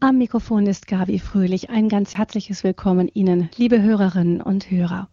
[0.00, 1.70] Am Mikrofon ist Gabi Fröhlich.
[1.70, 5.08] Ein ganz herzliches Willkommen Ihnen, liebe Hörerinnen und Hörer.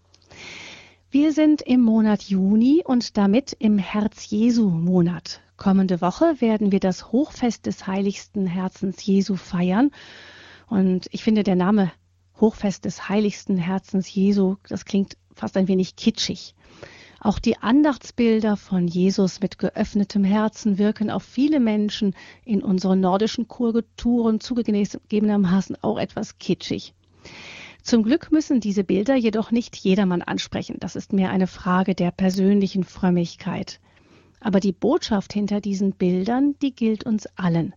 [1.09, 5.40] Wir sind im Monat Juni und damit im Herz-Jesu-Monat.
[5.56, 9.89] Kommende Woche werden wir das Hochfest des heiligsten Herzens Jesu feiern.
[10.68, 11.89] Und ich finde, der Name
[12.41, 16.55] Hochfest des heiligsten Herzens Jesu, das klingt fast ein wenig kitschig.
[17.23, 23.47] Auch die Andachtsbilder von Jesus mit geöffnetem Herzen wirken auf viele Menschen in unseren nordischen
[23.47, 26.93] Kulturen zugegebenermaßen auch etwas kitschig.
[27.81, 30.75] Zum Glück müssen diese Bilder jedoch nicht jedermann ansprechen.
[30.81, 33.80] Das ist mehr eine Frage der persönlichen Frömmigkeit.
[34.42, 37.73] Aber die Botschaft hinter diesen Bildern, die gilt uns allen.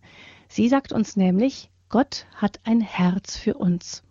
[0.49, 4.03] Sie sagt uns nämlich, Gott hat ein Herz für uns.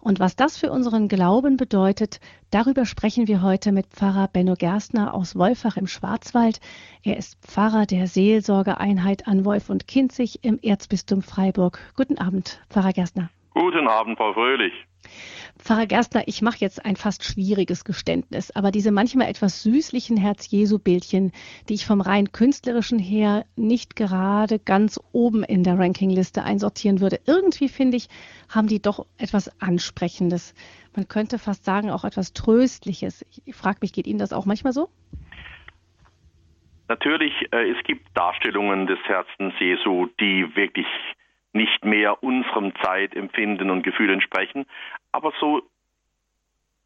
[0.00, 2.20] Und was das für unseren Glauben bedeutet,
[2.50, 6.60] darüber sprechen wir heute mit Pfarrer Benno Gerstner aus Wolfach im Schwarzwald.
[7.02, 11.80] Er ist Pfarrer der Seelsorgeeinheit an Wolf und Kinzig im Erzbistum Freiburg.
[11.96, 13.30] Guten Abend, Pfarrer Gerstner.
[13.58, 14.72] Guten Abend, Frau Fröhlich.
[15.58, 21.32] Pfarrer Gerstner, ich mache jetzt ein fast schwieriges Geständnis, aber diese manchmal etwas süßlichen Herz-Jesu-Bildchen,
[21.68, 27.18] die ich vom rein künstlerischen her nicht gerade ganz oben in der Rankingliste einsortieren würde,
[27.26, 28.06] irgendwie finde ich,
[28.48, 30.54] haben die doch etwas Ansprechendes.
[30.94, 33.26] Man könnte fast sagen, auch etwas Tröstliches.
[33.44, 34.88] Ich frage mich, geht Ihnen das auch manchmal so?
[36.86, 40.86] Natürlich, äh, es gibt Darstellungen des Herzens Jesu, die wirklich
[41.58, 44.64] nicht mehr unserem Zeitempfinden und Gefühl entsprechen.
[45.12, 45.60] Aber so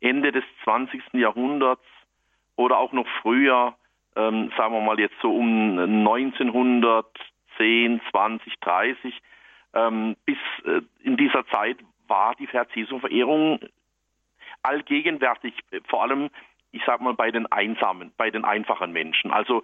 [0.00, 1.00] Ende des 20.
[1.12, 1.84] Jahrhunderts
[2.56, 3.76] oder auch noch früher,
[4.16, 9.22] ähm, sagen wir mal jetzt so um 1910, 20, 30,
[9.74, 11.76] ähm, bis äh, in dieser Zeit
[12.08, 13.60] war die Verziehungsverehrung
[14.62, 15.54] allgegenwärtig,
[15.88, 16.28] vor allem,
[16.72, 19.30] ich sag mal, bei den Einsamen, bei den einfachen Menschen.
[19.30, 19.62] Also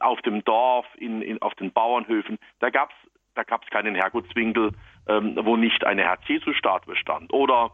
[0.00, 2.96] auf dem Dorf, in, in, auf den Bauernhöfen, da gab es
[3.34, 4.72] da gab es keinen Herrgottswinkel,
[5.08, 7.32] ähm, wo nicht eine Herz-Jesu-Statue stand.
[7.32, 7.72] Oder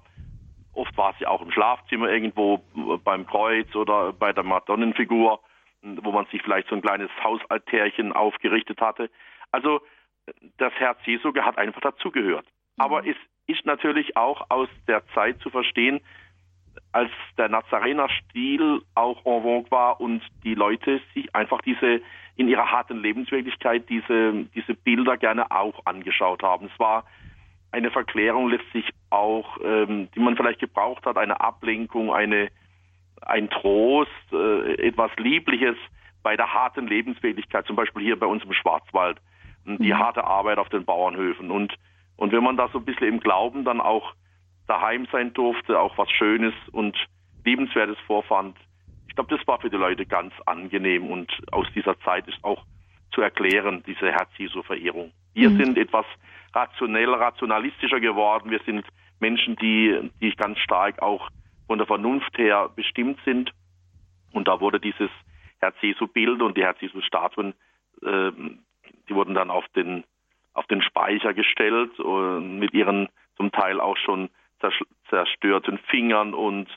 [0.73, 2.63] oft war sie auch im Schlafzimmer irgendwo
[3.05, 5.41] beim Kreuz oder bei der Madonnenfigur,
[5.83, 9.11] wo man sich vielleicht so ein kleines Hausaltärchen aufgerichtet hatte.
[9.53, 9.81] Also
[10.59, 12.45] das Herz Jesu hat einfach dazugehört.
[12.45, 12.85] Mhm.
[12.85, 13.17] Aber es
[13.47, 16.01] ist natürlich auch aus der Zeit zu verstehen,
[16.93, 22.01] als der Nazarener Stil auch en vogue war und die Leute sich einfach diese
[22.39, 26.71] in ihrer harten Lebenswirklichkeit diese, diese Bilder gerne auch angeschaut haben.
[26.73, 27.05] Es war
[27.73, 32.49] eine Verklärung letztlich auch, ähm, die man vielleicht gebraucht hat, eine Ablenkung, eine,
[33.23, 35.77] ein Trost, äh, etwas Liebliches
[36.23, 39.19] bei der harten Lebenswirklichkeit, zum Beispiel hier bei uns im Schwarzwald,
[39.65, 39.99] die mhm.
[39.99, 41.51] harte Arbeit auf den Bauernhöfen.
[41.51, 41.75] Und,
[42.17, 44.15] und wenn man da so ein bisschen im Glauben dann auch
[44.69, 46.97] daheim sein durfte, auch was Schönes und
[47.45, 48.57] Liebenswertes vorfand,
[49.19, 52.65] glaube, das war für die Leute ganz angenehm und aus dieser Zeit ist auch
[53.13, 55.11] zu erklären, diese Herz-Jesu-Verehrung.
[55.35, 55.57] Wir mhm.
[55.57, 56.07] sind etwas
[56.55, 58.51] rationell, rationalistischer geworden.
[58.53, 58.87] Wir sind
[59.19, 61.31] Menschen, die, die ganz stark auch
[61.67, 63.51] von der Vernunft her bestimmt sind.
[64.33, 65.11] Und da wurde dieses
[65.59, 67.55] Herz-Jesu-Bild und die Herz-Jesu-Statuen,
[68.03, 68.31] äh,
[69.09, 70.05] die wurden dann auf den,
[70.55, 74.29] auf den Speicher gestellt, äh, mit ihren zum Teil auch schon
[75.11, 76.69] zerstörten Fingern und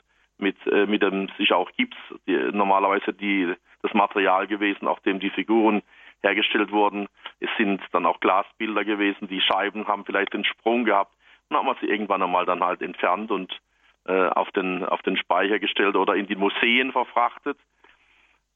[0.42, 5.20] mit, äh, mit dem sicher auch Gips, die, normalerweise die, das Material gewesen, auf dem
[5.20, 5.82] die Figuren
[6.22, 7.08] hergestellt wurden.
[7.40, 11.12] Es sind dann auch Glasbilder gewesen, die Scheiben haben vielleicht den Sprung gehabt
[11.48, 13.52] und haben wir sie irgendwann einmal dann halt entfernt und
[14.06, 17.58] äh, auf, den, auf den Speicher gestellt oder in die Museen verfrachtet.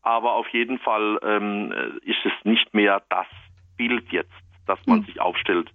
[0.03, 3.27] Aber auf jeden Fall ähm, ist es nicht mehr das
[3.77, 4.33] Bild jetzt,
[4.67, 5.05] das man mhm.
[5.05, 5.71] sich aufstellt.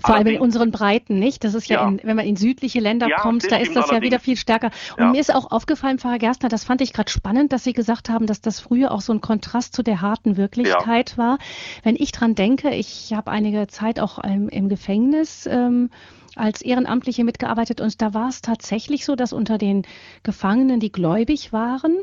[0.00, 1.44] Vor allem in unseren Breiten, nicht?
[1.44, 1.88] Das ist ja, ja.
[1.88, 4.70] In, wenn man in südliche Länder ja, kommt, da ist das ja wieder viel stärker.
[4.96, 5.10] Und ja.
[5.10, 8.26] mir ist auch aufgefallen, Pfarrer Gerstner, das fand ich gerade spannend, dass Sie gesagt haben,
[8.26, 11.38] dass das früher auch so ein Kontrast zu der harten Wirklichkeit war.
[11.82, 15.90] Wenn ich dran denke, ich habe einige Zeit auch im, im Gefängnis ähm,
[16.36, 19.82] als Ehrenamtliche mitgearbeitet und da war es tatsächlich so, dass unter den
[20.22, 21.96] Gefangenen, die gläubig waren,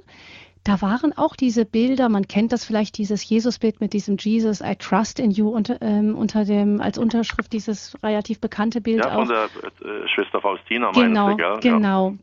[0.63, 4.75] da waren auch diese Bilder, man kennt das vielleicht, dieses Jesusbild mit diesem Jesus, I
[4.75, 9.03] trust in you unter, ähm, unter dem, als Unterschrift dieses relativ bekannte Bild.
[9.03, 12.17] Ja, von der äh, Schwester Faustina, genau, meinst du, Genau, ja.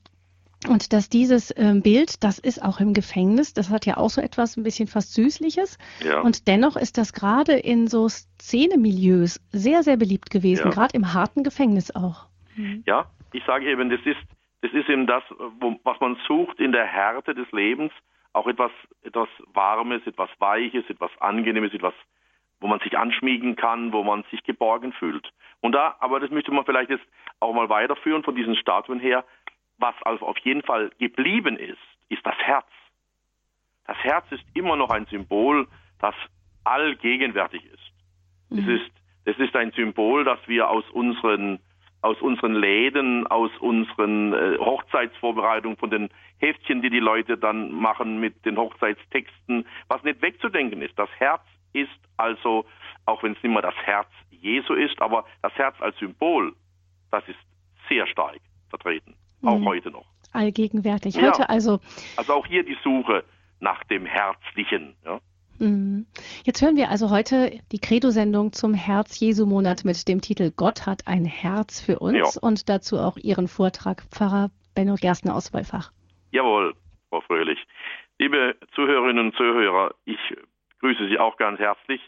[0.67, 4.20] Und dass dieses ähm, Bild, das ist auch im Gefängnis, das hat ja auch so
[4.20, 5.79] etwas ein bisschen fast Süßliches.
[6.05, 6.20] Ja.
[6.20, 10.70] Und dennoch ist das gerade in so Szenemilieus sehr, sehr beliebt gewesen, ja.
[10.70, 12.26] gerade im harten Gefängnis auch.
[12.56, 12.82] Mhm.
[12.87, 14.19] Ja, ich sage eben, das ist,
[14.62, 15.23] das ist eben das,
[15.61, 17.93] wo, was man sucht in der Härte des Lebens,
[18.33, 18.71] auch etwas,
[19.03, 21.95] etwas Warmes, etwas Weiches, etwas Angenehmes, etwas,
[22.61, 25.33] wo man sich anschmiegen kann, wo man sich geborgen fühlt.
[25.61, 27.07] Und da, aber das möchte man vielleicht jetzt
[27.41, 29.25] auch mal weiterführen von diesen Statuen her,
[29.79, 31.79] was also auf jeden Fall geblieben ist,
[32.09, 32.67] ist das Herz.
[33.87, 35.67] Das Herz ist immer noch ein Symbol,
[36.01, 36.15] das
[36.65, 37.93] allgegenwärtig ist.
[38.51, 38.59] Mhm.
[38.59, 38.93] Es ist
[39.29, 41.61] Das ist ein Symbol, das wir aus unseren
[42.00, 46.09] aus unseren Läden, aus unseren äh, Hochzeitsvorbereitungen, von den
[46.39, 50.99] Heftchen, die die Leute dann machen mit den Hochzeitstexten, was nicht wegzudenken ist.
[50.99, 51.43] Das Herz
[51.73, 52.65] ist also,
[53.06, 56.55] auch wenn es nicht mehr das Herz Jesu ist, aber das Herz als Symbol,
[57.11, 57.39] das ist
[57.89, 58.39] sehr stark
[58.71, 59.67] vertreten, auch mhm.
[59.67, 60.06] heute noch.
[60.33, 61.17] Allgegenwärtig.
[61.17, 61.47] Heute ja.
[61.47, 61.81] also.
[62.17, 63.25] Also auch hier die Suche
[63.61, 64.94] nach dem Herzlichen.
[65.05, 65.21] Ja?
[65.58, 66.06] Mhm.
[66.44, 71.25] Jetzt hören wir also heute die Credo-Sendung zum Herz-Jesu-Monat mit dem Titel Gott hat ein
[71.25, 72.40] Herz für uns ja.
[72.40, 75.90] und dazu auch Ihren Vortrag Pfarrer Benno Gerstner aus Wolfach.
[76.31, 76.75] Jawohl,
[77.08, 77.58] Frau Fröhlich.
[78.19, 80.19] Liebe Zuhörerinnen und Zuhörer, ich
[80.81, 82.00] grüße Sie auch ganz herzlich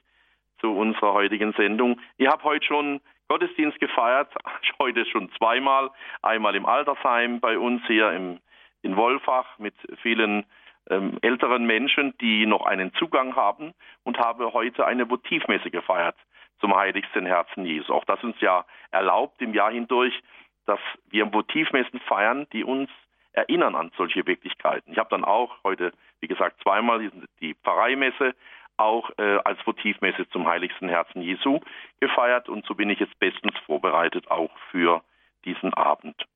[0.61, 2.01] zu unserer heutigen Sendung.
[2.19, 4.33] Ich habe heute schon Gottesdienst gefeiert,
[4.79, 5.91] heute schon zweimal,
[6.23, 8.41] einmal im Altersheim bei uns hier im,
[8.83, 10.45] in Wolfach mit vielen
[10.91, 13.73] ähm, älteren Menschen, die noch einen Zugang haben
[14.05, 16.17] und habe heute eine Votivmesse gefeiert
[16.61, 17.93] zum heiligsten Herzen Jesu.
[17.93, 20.21] Auch das uns ja erlaubt im Jahr hindurch,
[20.67, 22.91] dass wir Votivmessen feiern, die uns
[23.33, 24.93] erinnern an solche Wirklichkeiten.
[24.93, 27.11] Ich habe dann auch heute, wie gesagt, zweimal
[27.41, 28.35] die Pfarreimesse
[28.77, 31.61] auch äh, als Votivmesse zum heiligsten Herzen Jesu
[32.01, 35.03] gefeiert und so bin ich jetzt bestens vorbereitet auch für
[35.45, 36.27] diesen Abend.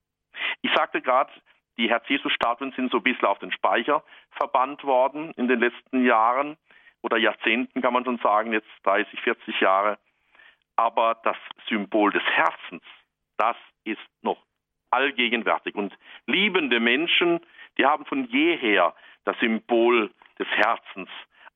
[0.62, 1.32] Ich sagte gerade,
[1.76, 6.56] die Herz-Jesu-Statuen sind so ein bisschen auf den Speicher verbannt worden in den letzten Jahren
[7.02, 9.98] oder Jahrzehnten, kann man schon sagen, jetzt 30, 40 Jahre.
[10.76, 11.36] Aber das
[11.68, 12.82] Symbol des Herzens,
[13.36, 14.42] das ist noch
[14.90, 15.74] allgegenwärtig.
[15.74, 17.40] Und liebende Menschen,
[17.76, 18.94] die haben von jeher
[19.24, 21.10] das Symbol des Herzens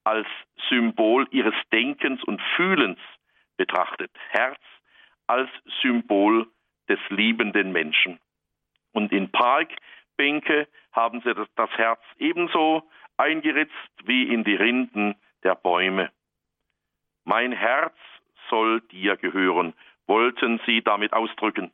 [0.04, 0.26] als
[0.68, 2.98] Symbol ihres Denkens und Fühlens
[3.56, 4.10] betrachtet.
[4.30, 4.60] Herz
[5.26, 5.50] als
[5.82, 6.46] Symbol
[6.88, 8.18] des liebenden Menschen.
[8.92, 9.70] Und in Park
[10.18, 12.82] Bänke haben sie das Herz ebenso
[13.16, 13.72] eingeritzt
[14.04, 16.10] wie in die Rinden der Bäume.
[17.24, 17.96] Mein Herz
[18.50, 19.72] soll dir gehören,
[20.06, 21.72] wollten sie damit ausdrücken.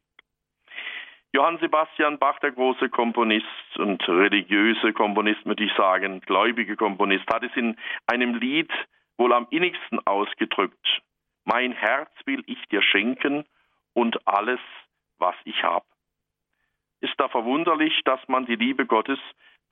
[1.32, 3.46] Johann Sebastian Bach, der große Komponist
[3.76, 7.76] und religiöse Komponist, würde ich sagen, gläubige Komponist, hat es in
[8.06, 8.70] einem Lied
[9.17, 11.02] wohl am innigsten ausgedrückt.
[11.44, 13.44] Mein Herz will ich dir schenken
[13.94, 14.61] und alles,
[15.19, 15.85] was ich hab
[17.05, 17.29] ist da
[17.64, 19.19] verwunderlich, dass man die Liebe Gottes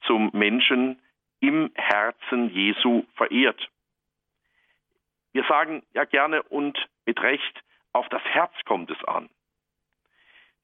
[0.07, 1.01] zum Menschen
[1.41, 3.69] im Herzen Jesu verehrt.
[5.33, 7.63] Wir sagen ja gerne und mit Recht,
[7.93, 9.29] auf das Herz kommt es an.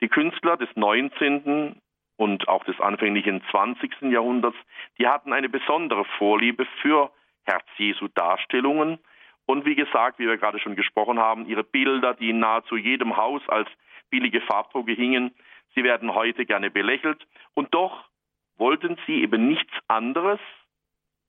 [0.00, 1.80] Die Künstler des 19.
[2.16, 4.02] und auch des anfänglichen 20.
[4.12, 4.56] Jahrhunderts,
[4.98, 7.10] die hatten eine besondere Vorliebe für
[7.44, 8.98] Herz Jesu Darstellungen
[9.46, 13.16] und wie gesagt, wie wir gerade schon gesprochen haben, ihre Bilder, die in nahezu jedem
[13.16, 13.68] Haus als
[14.10, 15.34] billige Farbdrucke hingen,
[15.74, 18.08] Sie werden heute gerne belächelt und doch
[18.56, 20.40] wollten sie eben nichts anderes,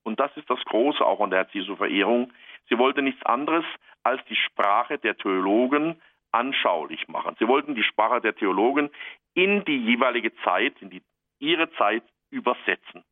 [0.04, 2.34] und das ist das Große auch an der Herz-Jesu-Verehrung,
[2.68, 3.66] sie wollten nichts anderes
[4.04, 6.02] als die Sprache der Theologen
[6.32, 7.36] anschaulich machen.
[7.40, 8.90] Sie wollten die Sprache der Theologen
[9.34, 11.02] in die jeweilige Zeit, in die,
[11.40, 13.04] ihre Zeit übersetzen.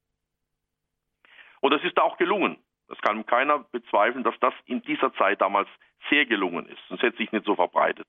[1.61, 2.57] Und das ist auch gelungen.
[2.87, 5.67] Das kann keiner bezweifeln, dass das in dieser Zeit damals
[6.09, 6.79] sehr gelungen ist.
[6.87, 8.07] Sonst hätte sich nicht so verbreitet.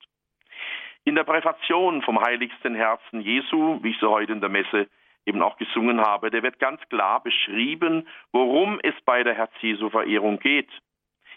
[1.08, 4.90] In der Präfation vom heiligsten Herzen Jesu, wie ich so heute in der Messe
[5.24, 10.68] eben auch gesungen habe, der wird ganz klar beschrieben, worum es bei der Herz-Jesu-Verehrung geht.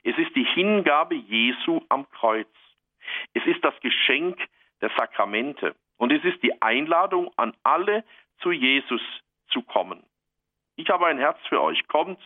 [0.03, 2.49] Es ist die Hingabe Jesu am Kreuz.
[3.33, 4.45] Es ist das Geschenk
[4.81, 5.73] der Sakramente.
[5.95, 8.03] Und es ist die Einladung an alle,
[8.41, 9.01] zu Jesus
[9.51, 10.03] zu kommen.
[10.75, 11.87] Ich habe ein Herz für euch.
[11.87, 12.19] Kommt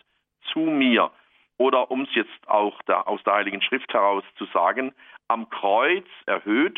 [0.52, 1.12] zu mir.
[1.58, 4.92] Oder um es jetzt auch da, aus der Heiligen Schrift heraus zu sagen,
[5.28, 6.76] am Kreuz erhöht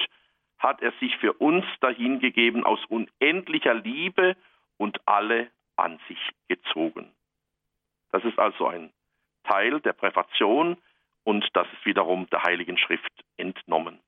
[0.59, 4.37] hat er sich für uns dahingegeben aus unendlicher Liebe
[4.77, 7.13] und alle an sich gezogen.
[8.11, 8.93] Das ist also ein
[9.45, 10.77] Teil der Präfation
[11.25, 14.01] und das ist wiederum der Heiligen Schrift entnommen.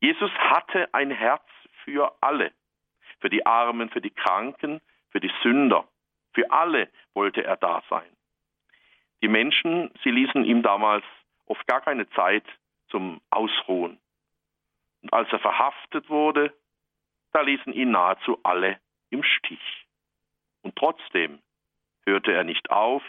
[0.00, 1.44] Jesus hatte ein Herz
[1.84, 2.52] für alle,
[3.20, 4.80] für die Armen, für die Kranken,
[5.10, 5.88] für die Sünder,
[6.32, 8.08] für alle wollte er da sein.
[9.22, 11.04] Die Menschen, sie ließen ihm damals
[11.46, 12.44] oft gar keine Zeit
[12.88, 13.98] zum Ausruhen.
[15.02, 16.52] Und als er verhaftet wurde,
[17.32, 19.86] da ließen ihn nahezu alle im Stich.
[20.62, 21.40] Und trotzdem
[22.04, 23.02] hörte er nicht auf,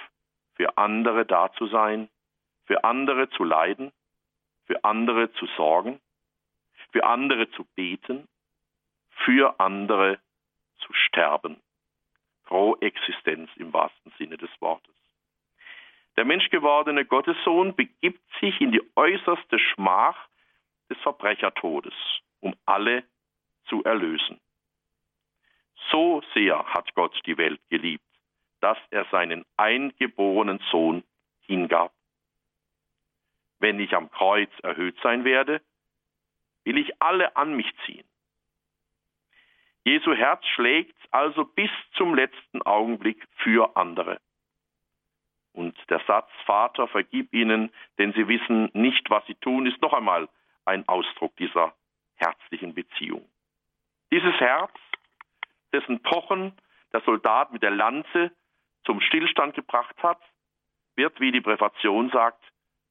[0.55, 2.09] für andere da zu sein,
[2.65, 3.91] für andere zu leiden,
[4.65, 5.99] für andere zu sorgen,
[6.91, 8.27] für andere zu beten,
[9.09, 10.19] für andere
[10.79, 11.61] zu sterben.
[12.43, 14.93] Pro Existenz im wahrsten Sinne des Wortes.
[16.17, 20.27] Der menschgewordene Gottessohn begibt sich in die äußerste Schmach
[20.89, 21.93] des Verbrechertodes,
[22.39, 23.03] um alle
[23.65, 24.39] zu erlösen.
[25.91, 28.03] So sehr hat Gott die Welt geliebt,
[28.59, 31.03] dass er seinen eingeborenen Sohn
[31.41, 31.93] hingab.
[33.59, 35.61] Wenn ich am Kreuz erhöht sein werde,
[36.63, 38.07] will ich alle an mich ziehen.
[39.83, 44.19] Jesu Herz schlägt also bis zum letzten Augenblick für andere.
[45.53, 49.93] Und der Satz Vater, vergib ihnen, denn sie wissen nicht, was sie tun, ist noch
[49.93, 50.29] einmal
[50.69, 51.73] ein Ausdruck dieser
[52.15, 53.27] herzlichen Beziehung.
[54.11, 54.71] Dieses Herz,
[55.73, 56.53] dessen Pochen
[56.93, 58.31] der Soldat mit der Lanze
[58.85, 60.21] zum Stillstand gebracht hat,
[60.95, 62.43] wird, wie die Präfation sagt,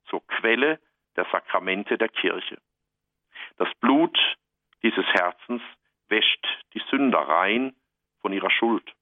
[0.06, 0.80] zur Quelle
[1.16, 2.58] der Sakramente der Kirche.
[3.56, 4.18] Das Blut
[4.82, 5.62] dieses Herzens
[6.08, 7.76] wäscht die Sünder rein
[8.20, 8.92] von ihrer Schuld.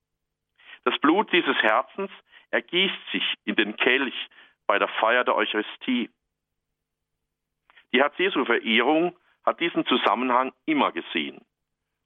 [0.85, 2.11] Das Blut dieses Herzens
[2.51, 4.15] ergießt sich in den Kelch
[4.67, 6.11] bei der Feier der Eucharistie.
[7.93, 11.41] Die Herz-Jesu-Verehrung hat diesen Zusammenhang immer gesehen.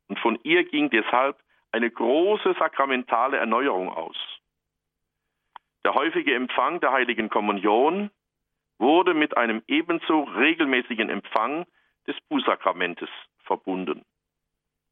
[0.08, 1.38] Und von ihr ging deshalb
[1.72, 4.16] eine große sakramentale Erneuerung aus.
[5.84, 8.10] Der häufige Empfang der heiligen Kommunion
[8.78, 11.66] wurde mit einem ebenso regelmäßigen Empfang
[12.06, 13.08] des Bußsakramentes
[13.44, 14.04] verbunden.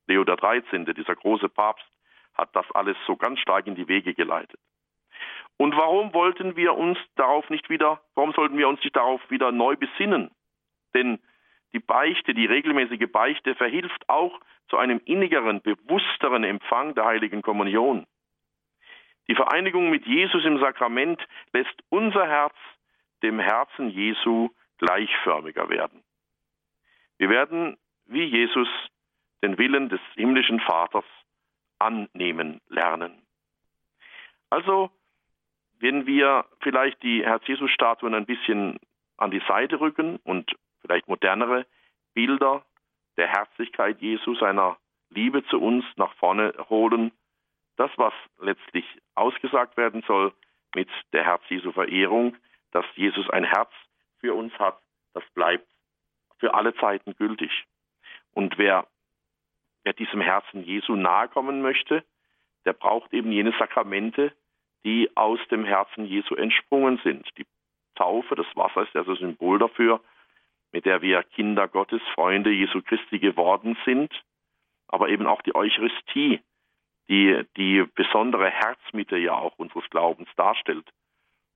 [0.07, 1.87] Leo XIII., dieser große Papst,
[2.35, 4.61] hat das alles so ganz stark in die Wege geleitet.
[5.57, 9.51] Und warum wollten wir uns darauf nicht wieder, warum sollten wir uns nicht darauf wieder
[9.51, 10.31] neu besinnen?
[10.95, 11.19] Denn
[11.73, 18.07] die Beichte, die regelmäßige Beichte verhilft auch zu einem innigeren, bewussteren Empfang der heiligen Kommunion.
[19.29, 21.21] Die Vereinigung mit Jesus im Sakrament
[21.53, 22.55] lässt unser Herz
[23.23, 26.03] dem Herzen Jesu gleichförmiger werden.
[27.19, 27.77] Wir werden
[28.07, 28.69] wie Jesus
[29.43, 31.05] den Willen des himmlischen Vaters
[31.79, 33.23] annehmen lernen.
[34.51, 34.91] Also,
[35.79, 38.79] wenn wir vielleicht die Herz-Jesus-Statuen ein bisschen
[39.17, 41.67] an die Seite rücken und vielleicht modernere
[42.15, 42.65] Bilder
[43.17, 44.77] der Herzlichkeit Jesu, seiner
[45.11, 47.13] Liebe zu uns nach vorne holen,
[47.77, 50.33] das, was letztlich ausgesagt werden soll
[50.75, 52.37] mit der Herz-Jesu-Verehrung,
[52.73, 53.71] dass Jesus ein Herz
[54.19, 54.79] für uns hat,
[55.15, 55.67] das bleibt
[56.39, 57.51] für alle Zeiten gültig.
[58.33, 58.87] Und wer,
[59.85, 62.05] wer diesem Herzen Jesu nahe kommen möchte,
[62.65, 64.33] der braucht eben jene Sakramente,
[64.85, 67.27] die aus dem Herzen Jesu entsprungen sind.
[67.37, 67.47] Die
[67.95, 70.01] Taufe, das Wasser ist also Symbol dafür,
[70.73, 74.13] mit der wir Kinder Gottes, Freunde Jesu Christi geworden sind,
[74.89, 76.41] aber eben auch die Eucharistie,
[77.09, 80.89] die die besondere Herzmitte ja auch unseres Glaubens darstellt.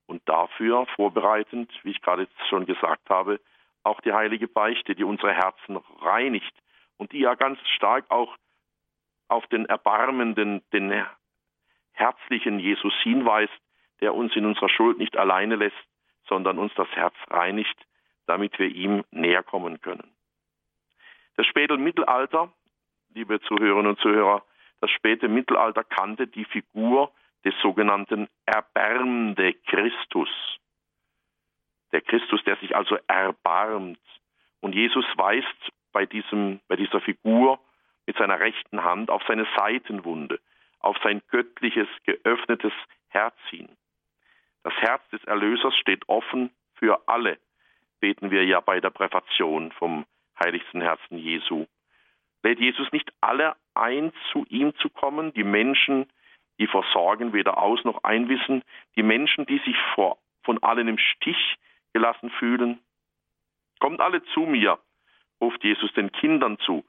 [0.07, 3.41] Und dafür vorbereitend, wie ich gerade schon gesagt habe,
[3.83, 6.55] auch die heilige Beichte, die unsere Herzen reinigt
[6.97, 8.37] und die ja ganz stark auch
[9.29, 11.05] auf den erbarmenden, den
[11.93, 13.53] herzlichen Jesus hinweist,
[14.01, 15.77] der uns in unserer Schuld nicht alleine lässt,
[16.27, 17.77] sondern uns das Herz reinigt,
[18.33, 20.11] damit wir ihm näher kommen können.
[21.37, 22.51] Das späte Mittelalter,
[23.15, 24.43] liebe Zuhörerinnen und Zuhörer,
[24.81, 27.13] das späte Mittelalter kannte die Figur
[27.45, 30.31] des sogenannten erbärmende Christus.
[31.93, 34.01] Der Christus, der sich also erbarmt.
[34.61, 37.61] Und Jesus weist bei, diesem, bei dieser Figur
[38.07, 40.41] mit seiner rechten Hand auf seine Seitenwunde,
[40.79, 42.73] auf sein göttliches, geöffnetes
[43.09, 43.69] Herz hin.
[44.63, 47.39] Das Herz des Erlösers steht offen für alle,
[48.03, 50.05] beten wir ja bei der Präfation vom
[50.39, 51.67] heiligsten Herzen Jesu
[52.43, 56.07] lädt Jesus nicht alle ein, zu ihm zu kommen, die Menschen,
[56.59, 58.63] die vor Sorgen weder aus noch einwissen,
[58.97, 61.57] die Menschen, die sich vor, von allen im Stich
[61.93, 62.81] gelassen fühlen.
[63.81, 64.79] Kommt alle zu mir,
[65.41, 66.85] ruft Jesus den Kindern zu.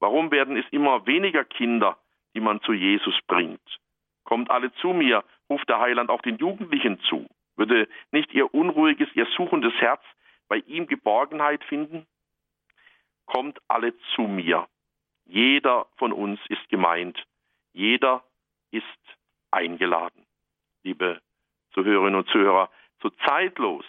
[0.00, 1.98] Warum werden es immer weniger Kinder,
[2.34, 3.60] die man zu Jesus bringt?
[4.24, 7.26] Kommt alle zu mir, ruft der Heiland auch den Jugendlichen zu.
[7.56, 10.02] Würde nicht ihr unruhiges, ihr suchendes Herz
[10.48, 12.06] bei ihm Geborgenheit finden?
[13.26, 14.68] Kommt alle zu mir.
[15.24, 17.22] Jeder von uns ist gemeint.
[17.72, 18.22] Jeder
[18.70, 18.84] ist
[19.50, 20.26] eingeladen.
[20.82, 21.20] Liebe
[21.72, 22.70] Zuhörerinnen und Zuhörer,
[23.02, 23.84] so zeitlos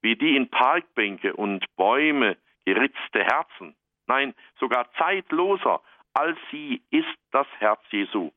[0.00, 3.74] wie die in Parkbänke und Bäume geritzte Herzen,
[4.06, 5.82] nein, sogar zeitloser
[6.18, 8.32] als sie ist das Herz Jesu,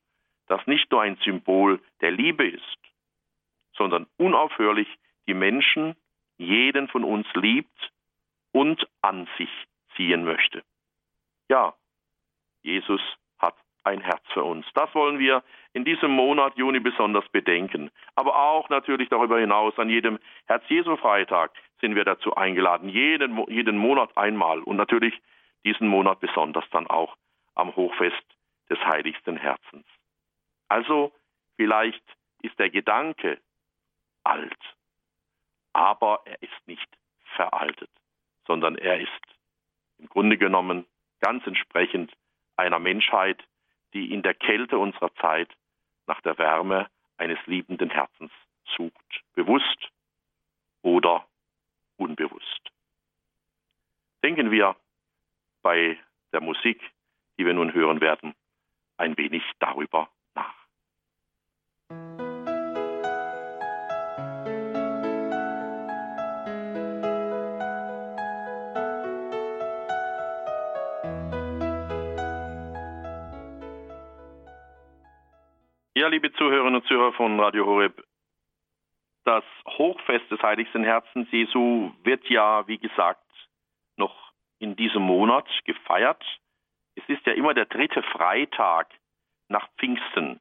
[0.46, 2.78] das nicht nur ein Symbol der Liebe ist,
[3.76, 4.86] sondern unaufhörlich
[5.26, 5.96] die Menschen,
[6.42, 7.92] jeden von uns liebt
[8.52, 9.50] und an sich
[9.96, 10.62] ziehen möchte.
[11.48, 11.74] Ja,
[12.62, 13.00] Jesus
[13.38, 14.66] hat ein Herz für uns.
[14.74, 17.90] Das wollen wir in diesem Monat Juni besonders bedenken.
[18.14, 24.16] Aber auch natürlich darüber hinaus an jedem Herz-Jesu-Freitag sind wir dazu eingeladen, jeden, jeden Monat
[24.16, 25.20] einmal und natürlich
[25.64, 27.16] diesen Monat besonders dann auch
[27.54, 28.22] am Hochfest
[28.70, 29.86] des heiligsten Herzens.
[30.68, 31.12] Also
[31.56, 32.02] vielleicht
[32.42, 33.38] ist der Gedanke
[34.24, 34.58] alt,
[35.72, 36.88] aber er ist nicht
[37.36, 37.90] veraltet,
[38.46, 39.10] sondern er ist
[39.98, 40.86] im Grunde genommen
[41.20, 42.12] ganz entsprechend
[42.56, 43.42] einer Menschheit,
[43.94, 45.48] die in der Kälte unserer Zeit
[46.06, 48.32] nach der Wärme eines liebenden Herzens
[48.76, 49.88] sucht, bewusst
[50.82, 51.26] oder
[51.96, 52.70] unbewusst.
[54.22, 54.76] Denken wir
[55.62, 55.98] bei
[56.32, 56.80] der Musik,
[57.38, 58.34] die wir nun hören werden,
[58.96, 60.08] ein wenig darüber
[76.12, 78.04] liebe Zuhörerinnen und Zuhörer von Radio Horeb,
[79.24, 83.24] das Hochfest des Heiligsten Herzens Jesu wird ja, wie gesagt,
[83.96, 84.14] noch
[84.58, 86.22] in diesem Monat gefeiert.
[86.96, 88.90] Es ist ja immer der dritte Freitag
[89.48, 90.38] nach Pfingsten.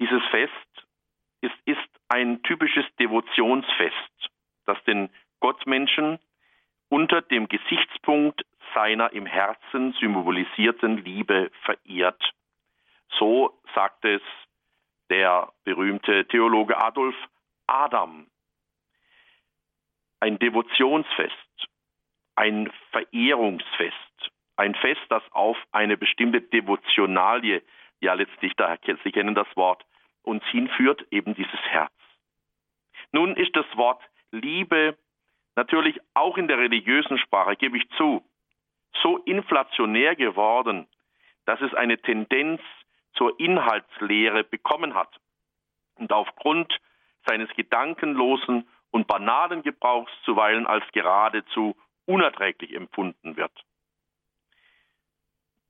[0.00, 0.86] Dieses Fest
[1.40, 4.30] ist, ist ein typisches Devotionsfest,
[4.66, 6.18] das den Gottmenschen
[6.88, 12.34] unter dem Gesichtspunkt seiner im Herzen symbolisierten Liebe verehrt.
[13.18, 14.22] So sagt es
[15.10, 17.16] der berühmte Theologe Adolf
[17.66, 18.26] Adam.
[20.20, 21.68] Ein Devotionsfest,
[22.34, 27.62] ein Verehrungsfest, ein Fest, das auf eine bestimmte Devotionalie,
[28.00, 29.84] ja letztlich, da Sie kennen das Wort,
[30.22, 31.92] uns hinführt, eben dieses Herz.
[33.12, 34.96] Nun ist das Wort Liebe
[35.56, 38.22] natürlich auch in der religiösen Sprache, gebe ich zu,
[39.02, 40.86] so inflationär geworden,
[41.46, 42.60] dass es eine Tendenz
[43.18, 45.10] zur Inhaltslehre bekommen hat
[45.96, 46.80] und aufgrund
[47.26, 53.52] seines gedankenlosen und banalen Gebrauchs zuweilen als geradezu unerträglich empfunden wird.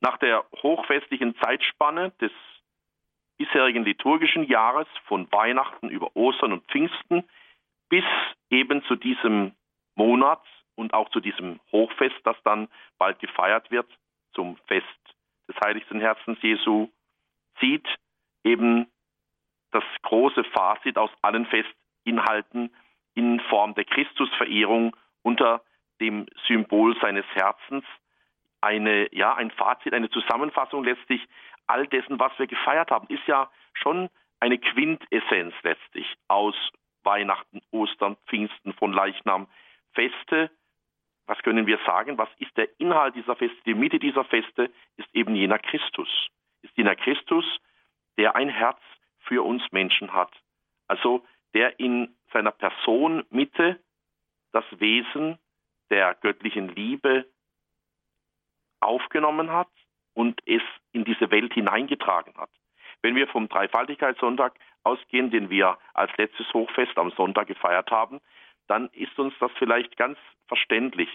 [0.01, 2.31] Nach der hochfestlichen Zeitspanne des
[3.39, 7.29] bisherigen liturgischen Jahres von Weihnachten über Ostern und Pfingsten
[7.89, 8.05] bis
[8.51, 9.53] eben zu diesem
[9.95, 10.43] Monat
[10.77, 13.89] und auch zu diesem Hochfest, das dann bald gefeiert wird,
[14.35, 14.87] zum Fest
[15.49, 16.89] des heiligsten Herzens Jesu,
[17.61, 17.87] zieht
[18.45, 18.87] eben
[19.71, 22.75] das große Fazit aus allen Festinhalten
[23.15, 25.63] in Form der Christusverehrung unter
[26.01, 27.85] dem Symbol seines Herzens
[28.61, 31.21] eine, ja, ein Fazit, eine Zusammenfassung letztlich
[31.67, 34.09] all dessen, was wir gefeiert haben, ist ja schon
[34.41, 36.55] eine Quintessenz letztlich aus
[37.03, 39.47] Weihnachten, Ostern, Pfingsten, von Leichnam,
[39.93, 40.51] Feste.
[41.27, 42.19] Was können wir sagen?
[42.19, 43.59] Was ist der Inhalt dieser Feste?
[43.67, 46.09] Die Mitte dieser Feste ist eben jener Christus
[46.63, 47.45] ist jener Christus,
[48.17, 48.81] der ein Herz
[49.21, 50.33] für uns Menschen hat.
[50.87, 53.81] Also der in seiner Person Mitte
[54.53, 55.39] das Wesen
[55.91, 57.27] der göttlichen Liebe
[58.81, 59.69] aufgenommen hat
[60.15, 62.51] und es in diese Welt hineingetragen hat.
[63.03, 68.21] Wenn wir vom Dreifaltigkeitssonntag ausgehen, den wir als letztes Hochfest am Sonntag gefeiert haben,
[68.67, 71.09] dann ist uns das vielleicht ganz verständlich.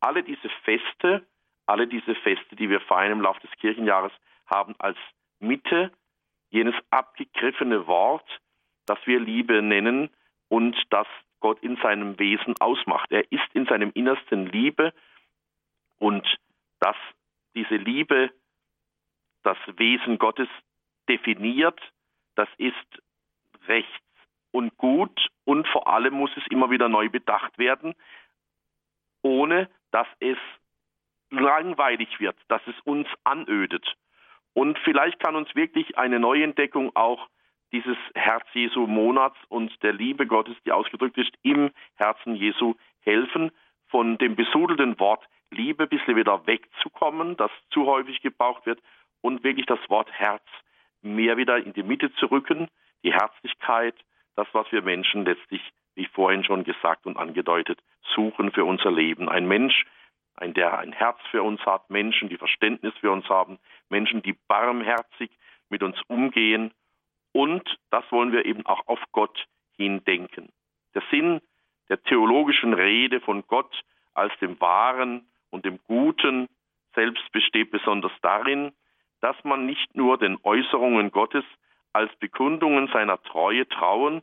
[0.00, 1.26] Alle diese Feste,
[1.66, 4.12] alle diese Feste, die wir feiern im Laufe des Kirchenjahres,
[4.46, 4.98] haben als
[5.40, 5.92] Mitte
[6.50, 8.28] jenes abgegriffene Wort,
[8.86, 10.10] das wir Liebe nennen
[10.48, 11.06] und das
[11.40, 13.10] Gott in seinem Wesen ausmacht.
[13.12, 14.92] Er ist in seinem Innersten Liebe
[15.98, 16.26] und
[16.80, 16.96] dass
[17.54, 18.30] diese Liebe
[19.42, 20.48] das Wesen Gottes
[21.08, 21.80] definiert,
[22.34, 23.02] das ist
[23.68, 23.90] rechts
[24.50, 27.94] und gut und vor allem muss es immer wieder neu bedacht werden,
[29.22, 30.38] ohne dass es
[31.30, 33.96] langweilig wird, dass es uns anödet.
[34.56, 37.28] Und vielleicht kann uns wirklich eine Neuentdeckung auch
[37.72, 43.52] dieses Herz Jesu Monats und der Liebe Gottes, die ausgedrückt ist, im Herzen Jesu helfen,
[43.88, 48.80] von dem besudelten Wort Liebe ein bisschen wieder wegzukommen, das zu häufig gebraucht wird,
[49.20, 50.44] und wirklich das Wort Herz
[51.02, 52.68] mehr wieder in die Mitte zu rücken,
[53.04, 53.94] die Herzlichkeit,
[54.36, 55.60] das, was wir Menschen letztlich,
[55.96, 57.78] wie vorhin schon gesagt und angedeutet,
[58.14, 59.28] suchen für unser Leben.
[59.28, 59.84] Ein Mensch,
[60.34, 64.36] ein, der ein Herz für uns hat, Menschen, die Verständnis für uns haben, Menschen, die
[64.48, 65.30] barmherzig
[65.68, 66.72] mit uns umgehen.
[67.32, 69.46] Und das wollen wir eben auch auf Gott
[69.76, 70.48] hindenken.
[70.94, 71.40] Der Sinn
[71.88, 73.82] der theologischen Rede von Gott
[74.14, 76.48] als dem Wahren und dem Guten
[76.94, 78.72] selbst besteht besonders darin,
[79.20, 81.44] dass man nicht nur den Äußerungen Gottes
[81.92, 84.22] als Bekundungen seiner Treue trauen,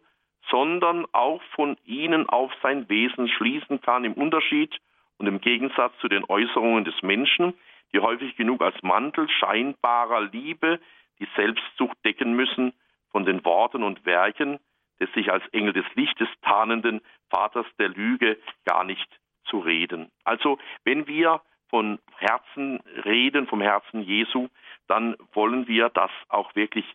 [0.50, 4.78] sondern auch von ihnen auf sein Wesen schließen kann, im Unterschied
[5.18, 7.54] und im Gegensatz zu den Äußerungen des Menschen,
[7.94, 10.80] die häufig genug als Mantel scheinbarer Liebe
[11.20, 12.74] die Selbstsucht decken müssen,
[13.12, 14.60] von den Worten und Werken
[15.00, 19.08] des sich als Engel des Lichtes tarnenden Vaters der Lüge gar nicht
[19.46, 20.12] zu reden.
[20.24, 24.50] Also wenn wir von Herzen reden, vom Herzen Jesu,
[24.88, 26.86] dann wollen wir das auch wirklich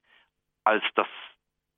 [0.65, 1.09] als das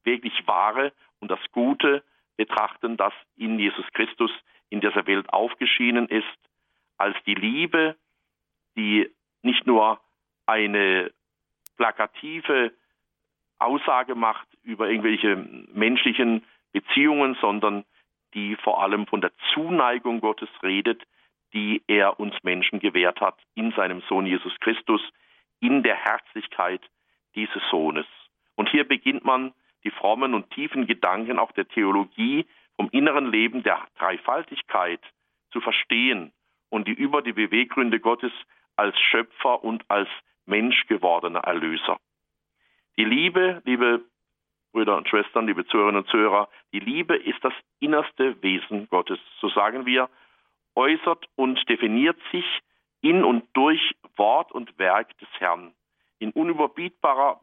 [0.05, 2.03] wirklich Wahre und das Gute
[2.37, 4.31] betrachten, das in Jesus Christus
[4.71, 6.27] in dieser Welt aufgeschienen ist,
[6.97, 7.97] als die Liebe,
[8.77, 9.11] die
[9.43, 10.01] nicht nur
[10.47, 11.13] eine
[11.77, 12.73] plakative
[13.59, 15.37] Aussage macht über irgendwelche
[15.73, 17.85] menschlichen Beziehungen, sondern
[18.35, 21.03] die vor allem von der Zuneigung Gottes redet,
[21.53, 25.01] die er uns Menschen gewährt hat in seinem Sohn Jesus Christus,
[25.61, 26.81] in der Herzlichkeit
[27.35, 28.07] dieses Sohnes.
[28.55, 29.53] Und hier beginnt man
[29.85, 35.01] die frommen und tiefen Gedanken auch der Theologie vom inneren Leben der Dreifaltigkeit
[35.51, 36.33] zu verstehen
[36.69, 38.33] und die über die Beweggründe Gottes
[38.81, 40.09] als Schöpfer und als
[40.47, 41.99] Mensch gewordener Erlöser.
[42.97, 44.01] Die Liebe, liebe
[44.73, 49.19] Brüder und Schwestern, liebe Zuhörerinnen und Zuhörer, die Liebe ist das innerste Wesen Gottes.
[49.41, 50.09] So sagen wir,
[50.77, 52.47] äußert und definiert sich
[53.03, 55.75] in und durch Wort und Werk des Herrn.
[56.19, 57.39] In unüberbietbarer,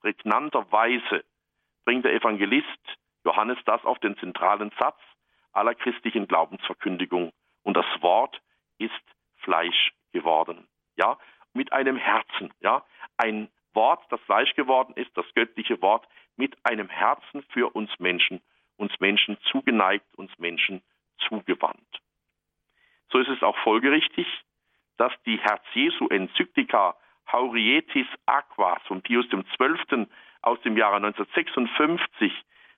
[0.00, 1.22] prägnanter Weise
[1.84, 4.98] bringt der Evangelist Johannes das auf den zentralen Satz
[5.52, 7.30] aller christlichen Glaubensverkündigung.
[7.62, 8.40] Und das Wort
[8.78, 8.92] ist
[9.36, 10.66] Fleisch geworden.
[10.98, 11.18] Ja,
[11.52, 12.52] mit einem Herzen.
[12.60, 12.84] Ja,
[13.16, 16.06] ein Wort, das Fleisch geworden ist, das göttliche Wort,
[16.36, 18.40] mit einem Herzen für uns Menschen,
[18.76, 20.82] uns Menschen zugeneigt, uns Menschen
[21.28, 22.00] zugewandt.
[23.10, 24.26] So ist es auch folgerichtig,
[24.96, 26.96] dass die Herz Jesu Enzyklika
[27.30, 30.06] Haurietis Aquas von Pius XII.
[30.42, 32.32] aus dem Jahre 1956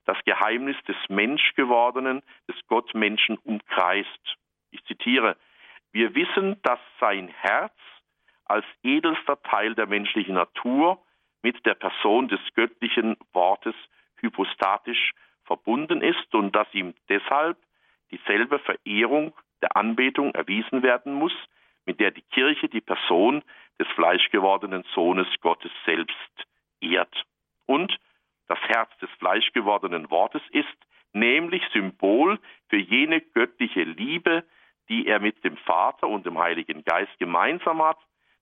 [0.05, 4.37] das Geheimnis des Menschgewordenen, des Gottmenschen umkreist.
[4.71, 5.37] Ich zitiere,
[5.93, 7.75] wir wissen, dass sein Herz
[8.51, 11.01] als edelster Teil der menschlichen Natur
[11.43, 13.75] mit der Person des göttlichen Wortes
[14.17, 15.13] hypostatisch
[15.45, 17.57] verbunden ist und dass ihm deshalb
[18.11, 19.33] dieselbe Verehrung
[19.63, 21.33] der Anbetung erwiesen werden muss,
[21.87, 23.43] mit der die Kirche die Person
[23.79, 26.47] des fleischgewordenen Sohnes Gottes selbst
[26.81, 27.25] ehrt.
[27.67, 27.97] Und
[28.49, 30.67] das Herz des fleischgewordenen Wortes ist,
[31.13, 34.45] nämlich Symbol für jene göttliche Liebe,
[34.89, 37.99] die er mit dem Vater und dem Heiligen Geist gemeinsam hat,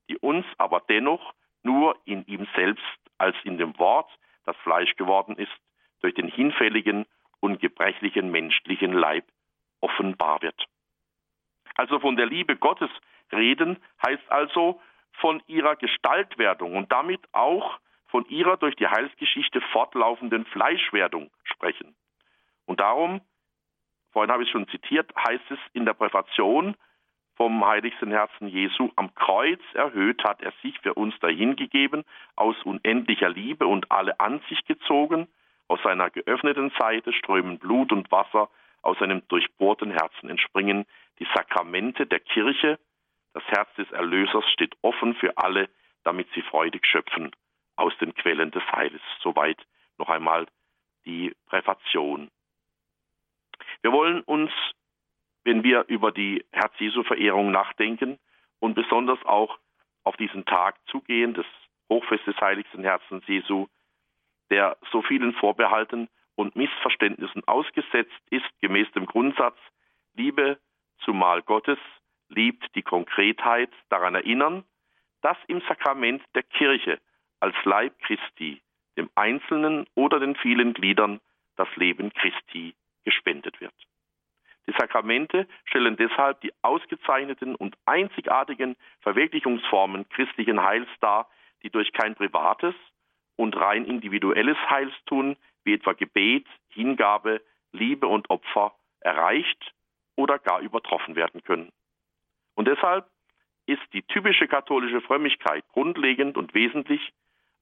[0.09, 2.83] die uns aber dennoch nur in ihm selbst
[3.17, 4.09] als in dem Wort,
[4.45, 5.51] das Fleisch geworden ist,
[6.01, 7.05] durch den hinfälligen
[7.39, 9.25] und gebrechlichen menschlichen Leib
[9.81, 10.65] offenbar wird.
[11.75, 12.89] Also von der Liebe Gottes
[13.31, 14.81] reden heißt also
[15.13, 21.95] von ihrer Gestaltwerdung und damit auch von ihrer durch die Heilsgeschichte fortlaufenden Fleischwerdung sprechen.
[22.65, 23.21] Und darum,
[24.11, 26.75] vorhin habe ich schon zitiert, heißt es in der Präfation
[27.39, 32.03] vom heiligsten Herzen Jesu, am Kreuz erhöht hat er sich für uns dahingegeben,
[32.35, 35.25] aus unendlicher Liebe und alle an sich gezogen,
[35.69, 38.49] aus seiner geöffneten Seite strömen Blut und Wasser,
[38.81, 40.85] aus seinem durchbohrten Herzen entspringen
[41.19, 42.77] die Sakramente der Kirche,
[43.33, 45.69] das Herz des Erlösers steht offen für alle,
[46.03, 47.31] damit sie freudig schöpfen
[47.77, 49.01] aus den Quellen des Heiles.
[49.21, 49.65] Soweit
[49.97, 50.45] noch einmal
[51.05, 52.29] die Präfation.
[53.81, 54.51] Wir wollen uns
[55.49, 58.19] wenn wir über die Herz-Jesu-Verehrung nachdenken
[58.59, 59.57] und besonders auch
[60.03, 61.45] auf diesen Tag zugehen, des
[61.89, 63.65] Hochfestes Heiligsten Herzens Jesu,
[64.51, 69.57] der so vielen Vorbehalten und Missverständnissen ausgesetzt ist, gemäß dem Grundsatz,
[70.13, 70.59] Liebe
[71.03, 71.79] zumal Gottes,
[72.27, 74.63] liebt die Konkretheit, daran erinnern,
[75.21, 76.99] dass im Sakrament der Kirche
[77.39, 78.61] als Leib Christi
[78.97, 81.19] dem Einzelnen oder den vielen Gliedern
[81.55, 83.73] das Leben Christi gespendet wird.
[84.69, 91.27] Die Sakramente stellen deshalb die ausgezeichneten und einzigartigen Verwirklichungsformen christlichen Heils dar,
[91.63, 92.75] die durch kein privates
[93.35, 99.73] und rein individuelles Heilstun wie etwa Gebet, Hingabe, Liebe und Opfer erreicht
[100.15, 101.71] oder gar übertroffen werden können.
[102.53, 103.07] Und deshalb
[103.65, 107.11] ist die typische katholische Frömmigkeit grundlegend und wesentlich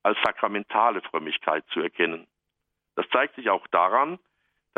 [0.03, 2.27] als sakramentale Frömmigkeit zu erkennen.
[2.95, 4.19] Das zeigt sich auch daran,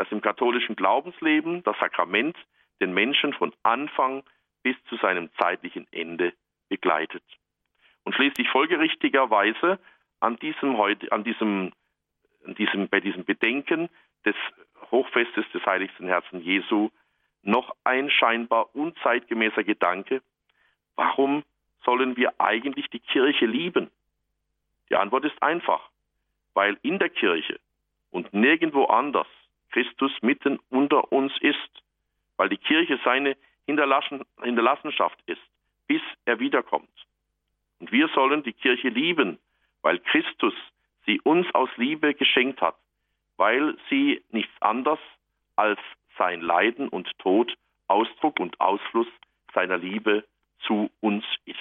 [0.00, 2.34] dass im katholischen Glaubensleben das Sakrament
[2.80, 4.22] den Menschen von Anfang
[4.62, 6.32] bis zu seinem zeitlichen Ende
[6.70, 7.22] begleitet.
[8.04, 9.78] Und schließlich folgerichtigerweise
[10.20, 11.72] an diesem an diesem,
[12.46, 13.90] an diesem, bei diesem Bedenken
[14.24, 14.34] des
[14.90, 16.88] Hochfestes des Heiligsten Herzen Jesu
[17.42, 20.22] noch ein scheinbar unzeitgemäßer Gedanke.
[20.96, 21.44] Warum
[21.84, 23.90] sollen wir eigentlich die Kirche lieben?
[24.88, 25.90] Die Antwort ist einfach,
[26.54, 27.60] weil in der Kirche
[28.10, 29.26] und nirgendwo anders
[29.70, 31.82] Christus mitten unter uns ist,
[32.36, 35.42] weil die Kirche seine Hinterlassenschaft ist,
[35.86, 36.88] bis er wiederkommt.
[37.78, 39.38] Und wir sollen die Kirche lieben,
[39.82, 40.54] weil Christus
[41.06, 42.76] sie uns aus Liebe geschenkt hat,
[43.36, 45.00] weil sie nichts anderes
[45.56, 45.80] als
[46.18, 47.56] sein Leiden und Tod
[47.88, 49.08] Ausdruck und Ausfluss
[49.52, 50.24] seiner Liebe
[50.60, 51.58] zu uns ist.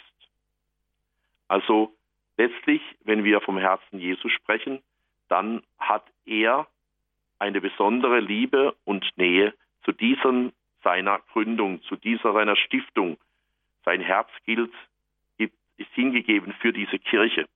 [1.47, 1.95] Also
[2.37, 4.83] letztlich, wenn wir vom Herzen Jesu sprechen,
[5.27, 6.67] dann hat er
[7.39, 10.51] eine besondere Liebe und Nähe zu diesem
[10.83, 13.17] seiner Gründung, zu dieser seiner Stiftung.
[13.83, 14.71] Sein Herz gilt,
[15.79, 17.47] ist hingegeben für diese Kirche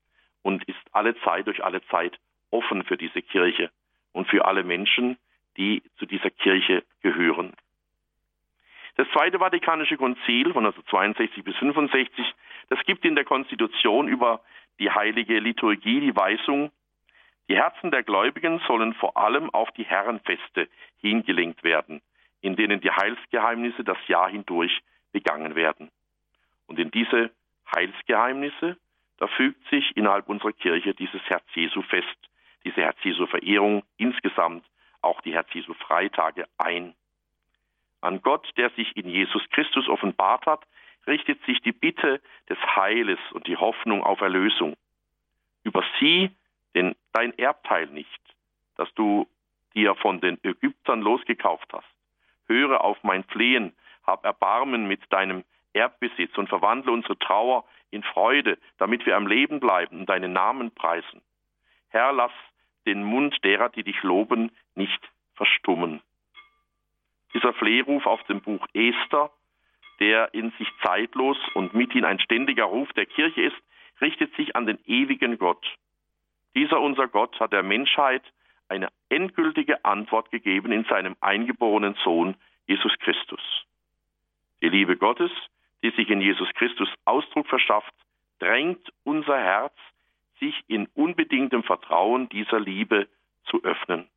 [0.41, 2.17] und ist alle Zeit durch alle Zeit
[2.52, 3.69] offen für diese Kirche
[4.13, 5.17] und für alle Menschen,
[5.58, 7.54] die zu dieser Kirche gehören.
[8.96, 12.26] Das Zweite Vatikanische Konzil von 1962 bis 65,
[12.69, 14.41] das gibt in der Konstitution über
[14.80, 16.72] die heilige Liturgie die Weisung,
[17.49, 22.01] die Herzen der Gläubigen sollen vor allem auf die Herrenfeste hingelenkt werden,
[22.41, 25.91] in denen die Heilsgeheimnisse das Jahr hindurch begangen werden.
[26.67, 27.32] Und in diese
[27.75, 28.77] Heilsgeheimnisse,
[29.17, 32.08] da fügt sich innerhalb unserer Kirche dieses Herz Jesu fest,
[32.63, 34.65] diese Herz Jesu Verehrung, insgesamt
[35.01, 36.93] auch die Herz Jesu Freitage ein.
[38.01, 40.65] An Gott, der sich in Jesus Christus offenbart hat,
[41.08, 44.75] richtet sich die Bitte des Heiles und die Hoffnung auf Erlösung.
[45.63, 46.32] Über sie
[46.75, 48.21] denn dein Erbteil nicht,
[48.77, 49.27] das du
[49.75, 51.88] dir von den Ägyptern losgekauft hast.
[52.47, 53.73] Höre auf mein Flehen,
[54.05, 59.59] hab Erbarmen mit deinem Erbbesitz und verwandle unsere Trauer in Freude, damit wir am Leben
[59.59, 61.21] bleiben und deinen Namen preisen.
[61.89, 62.31] Herr, lass
[62.86, 64.99] den Mund derer, die dich loben, nicht
[65.36, 66.01] verstummen.
[67.33, 69.31] Dieser Flehruf aus dem Buch Esther,
[69.99, 73.55] der in sich zeitlos und mithin ein ständiger Ruf der Kirche ist,
[74.01, 75.65] richtet sich an den ewigen Gott.
[76.55, 78.23] Dieser unser Gott hat der Menschheit
[78.69, 82.35] eine endgültige Antwort gegeben in seinem eingeborenen Sohn
[82.67, 83.41] Jesus Christus.
[84.61, 85.31] Die Liebe Gottes,
[85.83, 87.93] die sich in Jesus Christus Ausdruck verschafft,
[88.39, 89.73] drängt unser Herz,
[90.39, 93.07] sich in unbedingtem Vertrauen dieser Liebe
[93.45, 94.07] zu öffnen.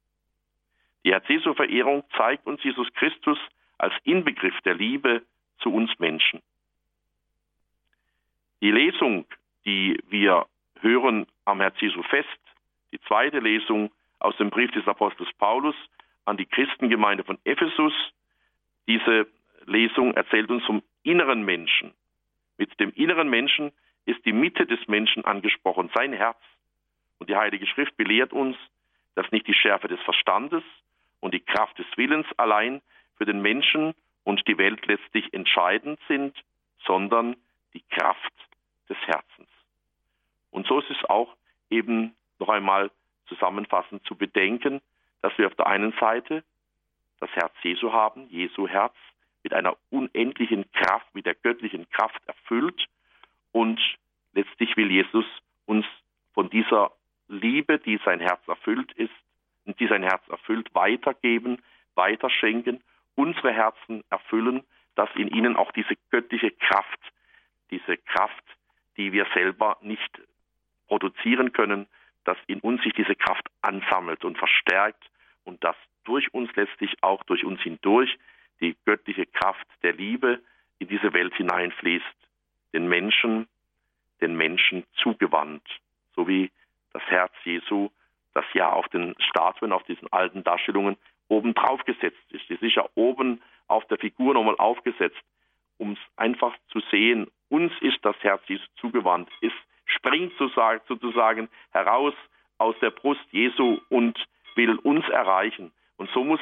[1.05, 3.39] Die Herz-Jesu-Verehrung zeigt uns Jesus Christus
[3.79, 5.23] als Inbegriff der Liebe
[5.59, 6.43] zu uns Menschen.
[8.63, 9.27] Die Lesung,
[9.65, 10.47] die wir
[10.81, 12.29] hören am Herz Jesu fest,
[12.93, 15.75] die zweite Lesung aus dem Brief des Apostels Paulus
[16.25, 17.93] an die Christengemeinde von Ephesus.
[18.87, 19.27] Diese
[19.65, 21.93] Lesung erzählt uns vom inneren Menschen.
[22.59, 23.73] Mit dem inneren Menschen
[24.05, 26.39] ist die Mitte des Menschen angesprochen, sein Herz.
[27.19, 28.57] Und die Heilige Schrift belehrt uns,
[29.15, 30.63] dass nicht die Schärfe des Verstandes
[31.21, 32.83] und die Kraft des Willens allein
[33.17, 36.37] für den Menschen und die Welt letztlich entscheidend sind,
[36.85, 37.37] sondern
[37.75, 38.33] die Kraft
[38.89, 39.49] des Herzens.
[40.57, 41.37] Und so ist es auch
[41.69, 42.91] eben noch einmal
[43.27, 44.81] zusammenfassend zu bedenken,
[45.21, 46.45] dass wir auf der einen Seite
[47.21, 48.95] das Herz Jesu haben, Jesu Herz,
[49.43, 52.87] mit einer unendlichen Kraft, mit der göttlichen Kraft erfüllt.
[53.53, 53.79] Und
[54.33, 55.27] letztlich will Jesus
[55.67, 55.85] uns
[56.33, 56.91] von dieser
[57.29, 59.13] Liebe, die sein Herz erfüllt ist,
[59.67, 61.63] und die sein Herz erfüllt, weitergeben,
[61.97, 62.83] weiterschenken,
[63.15, 64.65] unsere Herzen erfüllen,
[64.95, 67.01] dass in ihnen auch diese göttliche Kraft,
[67.71, 68.45] diese Kraft,
[68.97, 70.19] die wir selber nicht
[70.89, 71.87] produzieren können,
[72.25, 75.03] dass in uns sich diese Kraft ansammelt und verstärkt
[75.45, 78.19] und dass durch uns letztlich auch durch uns hindurch
[78.61, 80.41] die göttliche Kraft der Liebe
[80.79, 82.05] in diese Welt hineinfließt,
[82.73, 83.47] den Menschen,
[84.21, 85.63] den Menschen zugewandt,
[86.15, 86.51] so wie
[86.93, 87.91] das Herz Jesu,
[88.35, 90.97] das ja auf den Statuen, auf diesen alten Darstellungen
[91.29, 92.51] oben drauf gesetzt ist.
[92.51, 95.23] Es ist ja oben auf der Figur nochmal aufgesetzt,
[95.79, 99.55] um es einfach zu sehen, uns ist das Herz Jesu zugewandt, ist
[99.87, 102.15] springt sozusagen heraus
[102.59, 104.19] aus der Brust Jesu und
[104.55, 105.73] will uns erreichen.
[105.97, 106.41] Und so muss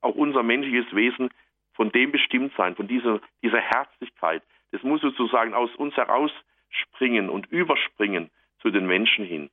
[0.00, 1.30] auch unser menschliches Wesen
[1.74, 4.42] von dem bestimmt sein, von dieser, dieser Herzlichkeit.
[4.72, 9.50] Das muss sozusagen aus uns herausspringen und überspringen zu den Menschen hin.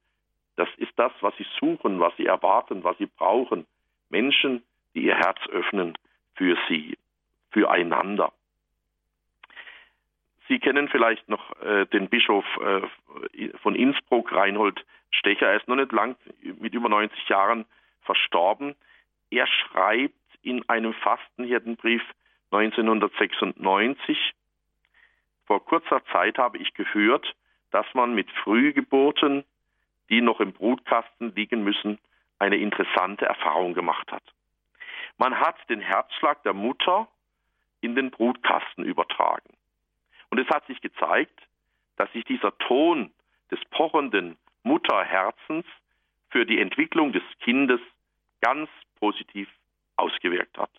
[0.55, 3.65] Das ist das, was sie suchen, was sie erwarten, was sie brauchen.
[4.09, 4.63] Menschen,
[4.93, 5.97] die ihr Herz öffnen
[6.35, 6.97] für sie,
[7.51, 8.31] füreinander.
[10.47, 15.47] Sie kennen vielleicht noch äh, den Bischof äh, von Innsbruck, Reinhold Stecher.
[15.47, 16.15] Er ist noch nicht lang,
[16.60, 17.65] mit über 90 Jahren
[18.01, 18.75] verstorben.
[19.29, 22.01] Er schreibt in einem Fastenhirtenbrief
[22.51, 24.33] 1996,
[25.45, 27.36] vor kurzer Zeit habe ich gehört,
[27.71, 29.43] dass man mit Frühgeburten,
[30.10, 31.99] die noch im Brutkasten liegen müssen,
[32.39, 34.23] eine interessante Erfahrung gemacht hat.
[35.17, 37.07] Man hat den Herzschlag der Mutter
[37.81, 39.57] in den Brutkasten übertragen.
[40.29, 41.39] Und es hat sich gezeigt,
[41.95, 43.11] dass sich dieser Ton
[43.51, 45.65] des pochenden Mutterherzens
[46.29, 47.79] für die Entwicklung des Kindes
[48.41, 49.49] ganz positiv
[49.95, 50.71] ausgewirkt hat.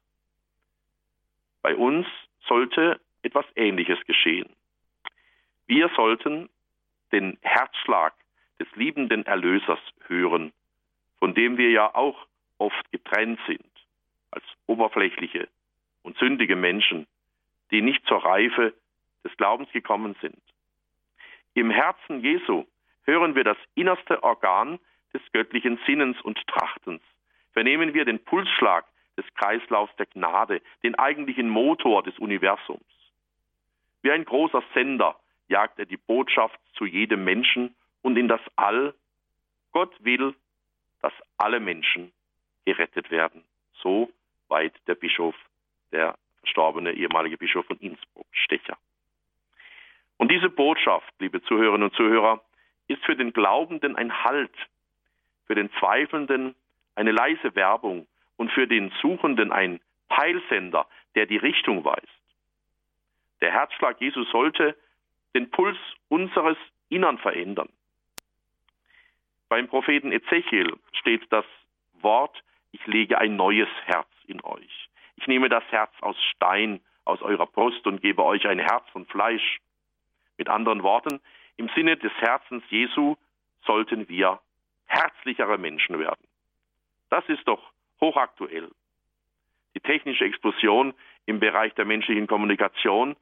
[1.62, 2.06] Bei uns
[2.46, 4.48] sollte etwas Ähnliches geschehen.
[5.66, 6.48] Wir sollten
[7.12, 8.14] den Herzschlag
[8.58, 10.52] des liebenden Erlösers hören,
[11.18, 12.26] von dem wir ja auch
[12.58, 13.70] oft getrennt sind,
[14.30, 15.48] als oberflächliche
[16.02, 17.06] und sündige Menschen,
[17.70, 18.74] die nicht zur Reife
[19.28, 20.40] des Glaubens gekommen sind.
[21.54, 22.64] Im Herzen Jesu
[23.04, 24.78] hören wir das innerste Organ
[25.12, 27.02] des göttlichen Sinnens und Trachtens.
[27.52, 28.84] Vernehmen wir den Pulsschlag
[29.16, 32.84] des Kreislaufs der Gnade, den eigentlichen Motor des Universums.
[34.02, 38.94] Wie ein großer Sender jagt er die Botschaft zu jedem Menschen und in das All.
[39.72, 40.34] Gott will,
[41.02, 42.12] dass alle Menschen
[42.64, 43.42] gerettet werden.
[43.82, 44.10] So
[44.48, 45.34] weit der Bischof
[45.90, 48.76] der verstorbene ehemalige Bischof von Innsbruck, Stecher.
[50.18, 52.42] Und diese Botschaft, liebe Zuhörerinnen und Zuhörer,
[52.88, 54.54] ist für den Glaubenden ein Halt,
[55.46, 56.54] für den Zweifelnden
[56.94, 62.06] eine leise Werbung und für den Suchenden ein Peilsender, der die Richtung weist.
[63.40, 64.76] Der Herzschlag Jesus sollte
[65.34, 65.78] den Puls
[66.08, 66.56] unseres
[66.88, 67.68] Innern verändern.
[69.48, 71.44] Beim Propheten Ezechiel steht das
[72.00, 74.88] Wort, ich lege ein neues Herz in euch.
[75.16, 79.06] Ich nehme das Herz aus Stein aus eurer Brust und gebe euch ein Herz von
[79.06, 79.60] Fleisch.
[80.38, 81.20] Mit anderen Worten,
[81.56, 83.16] im Sinne des Herzens Jesu
[83.66, 84.40] sollten wir
[84.86, 86.24] herzlichere Menschen werden.
[87.10, 88.70] Das ist doch hochaktuell.
[89.74, 90.94] Die technische Explosion
[91.26, 93.16] im Bereich der menschlichen Kommunikation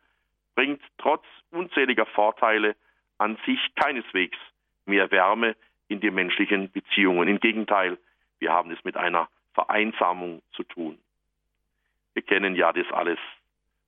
[0.54, 2.76] bringt trotz unzähliger Vorteile
[3.18, 4.38] an sich keineswegs
[4.84, 5.56] mehr Wärme
[5.88, 7.28] in die menschlichen Beziehungen.
[7.28, 7.98] Im Gegenteil,
[8.38, 10.98] wir haben es mit einer Vereinsamung zu tun.
[12.14, 13.18] Wir kennen ja das alles.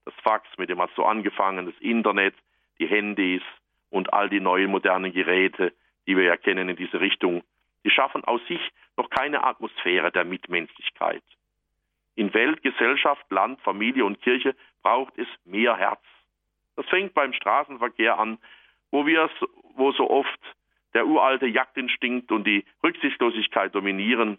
[0.05, 2.35] Das Fax, mit dem es so angefangen, das Internet,
[2.79, 3.43] die Handys
[3.91, 5.73] und all die neuen modernen Geräte,
[6.07, 7.43] die wir ja kennen in diese Richtung,
[7.85, 8.61] die schaffen aus sich
[8.97, 11.23] noch keine Atmosphäre der Mitmenschlichkeit.
[12.17, 16.03] In Welt, Gesellschaft, Land, Familie und Kirche braucht es mehr Herz.
[16.77, 18.39] Das fängt beim Straßenverkehr an,
[18.91, 19.31] wo wir,
[19.75, 20.41] wo so oft
[20.95, 24.39] der uralte Jagdinstinkt und die Rücksichtslosigkeit dominieren,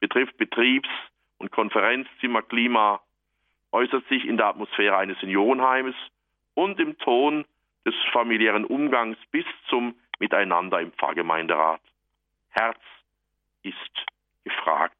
[0.00, 0.88] betrifft Betriebs-
[1.38, 3.00] und Konferenzzimmerklima,
[3.72, 5.94] äußert sich in der Atmosphäre eines Seniorenheimes
[6.54, 7.44] und im Ton
[7.84, 11.80] des familiären Umgangs bis zum Miteinander im Pfarrgemeinderat.
[12.50, 12.80] Herz
[13.62, 14.06] ist
[14.44, 14.96] gefragt.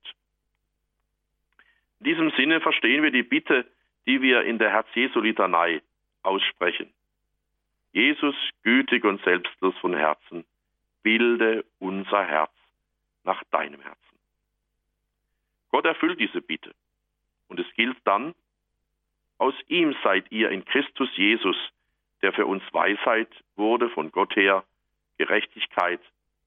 [2.01, 3.67] In diesem Sinne verstehen wir die Bitte,
[4.07, 5.83] die wir in der Herz-Jesu-Litanei
[6.23, 6.93] aussprechen.
[7.93, 10.45] Jesus, gütig und selbstlos von Herzen,
[11.03, 12.53] bilde unser Herz
[13.23, 14.19] nach deinem Herzen.
[15.71, 16.75] Gott erfüllt diese Bitte.
[17.49, 18.35] Und es gilt dann,
[19.39, 21.57] aus ihm seid ihr in Christus Jesus,
[22.25, 24.65] der für uns Weisheit wurde von Gott her,
[25.19, 26.01] Gerechtigkeit,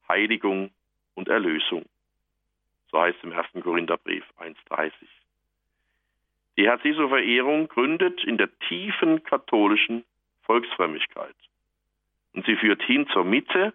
[0.10, 0.72] Heiligung
[1.14, 1.86] und Erlösung.
[2.90, 3.64] So heißt es im 1.
[3.64, 4.92] Korintherbrief 1.30.
[6.58, 10.04] Die Herz-Jesu-Verehrung gründet in der tiefen katholischen
[10.42, 11.36] Volksfrömmigkeit.
[12.34, 13.72] Und sie führt hin zur Mitte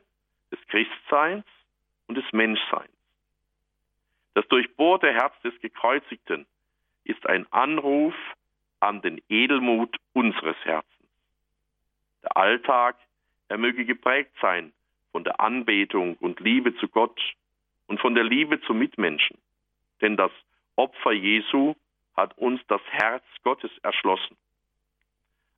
[0.51, 1.47] des Christseins
[2.09, 2.91] und des Menschseins.
[4.35, 6.47] Das durchbohrte Herz des Gekreuzigten
[7.05, 8.15] ist ein Anruf
[8.81, 10.92] an den Edelmut unseres Herzens.
[12.23, 12.97] Der Alltag,
[13.49, 14.73] er möge geprägt sein
[15.11, 17.21] von der Anbetung und Liebe zu Gott
[17.87, 19.39] und von der Liebe zum Mitmenschen.
[20.01, 20.33] Denn das
[20.77, 21.75] Opfer Jesu
[22.17, 24.37] hat uns das Herz Gottes erschlossen.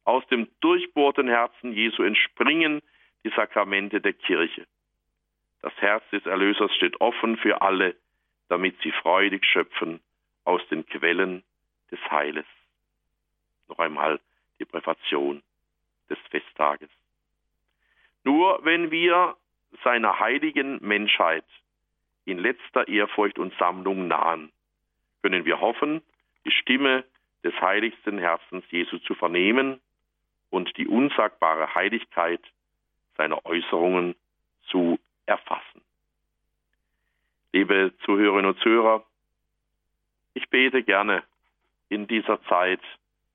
[0.05, 2.83] Aus dem durchbohrten Herzen Jesu entspringen
[3.25, 4.67] die Sakramente der Kirche.
[5.63, 7.97] Das Herz des Erlösers steht offen für alle,
[8.49, 10.01] damit sie freudig schöpfen
[10.45, 11.43] aus den Quellen
[11.91, 12.45] des Heiles.
[13.69, 14.21] Noch einmal
[14.59, 15.43] die Präfation
[16.15, 16.91] des Festtages.
[18.25, 19.37] Nur wenn wir
[19.83, 21.45] seiner heiligen Menschheit
[22.25, 24.51] in letzter Ehrfurcht und Sammlung nahen,
[25.23, 26.03] können wir hoffen,
[26.45, 27.05] die Stimme
[27.43, 29.81] des heiligsten Herzens Jesu zu vernehmen
[30.51, 32.41] und die unsagbare Heiligkeit
[33.17, 34.15] seiner Äußerungen
[34.69, 35.83] zu erfassen.
[37.53, 39.05] Liebe Zuhörerinnen und Zuhörer,
[40.33, 41.23] ich bete gerne
[41.89, 42.81] in dieser Zeit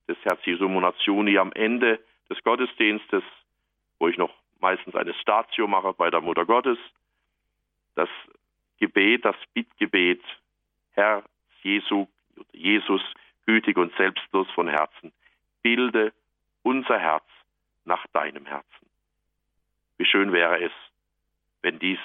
[0.07, 3.23] des Herz Jesu Monats Juni am Ende des Gottesdienstes,
[3.97, 6.77] wo ich noch meistens eine Statio mache bei der Mutter Gottes,
[7.95, 8.09] das
[8.77, 10.21] Gebet, das Bittgebet,
[10.91, 11.23] Herr
[11.63, 12.07] Jesu,
[12.53, 13.01] Jesus,
[13.45, 15.11] gütig und selbstlos von Herzen,
[15.61, 16.13] bilde
[16.63, 17.25] unser Herz
[17.85, 18.89] nach deinem Herzen.
[19.97, 20.71] Wie schön wäre es,
[21.61, 21.99] wenn dies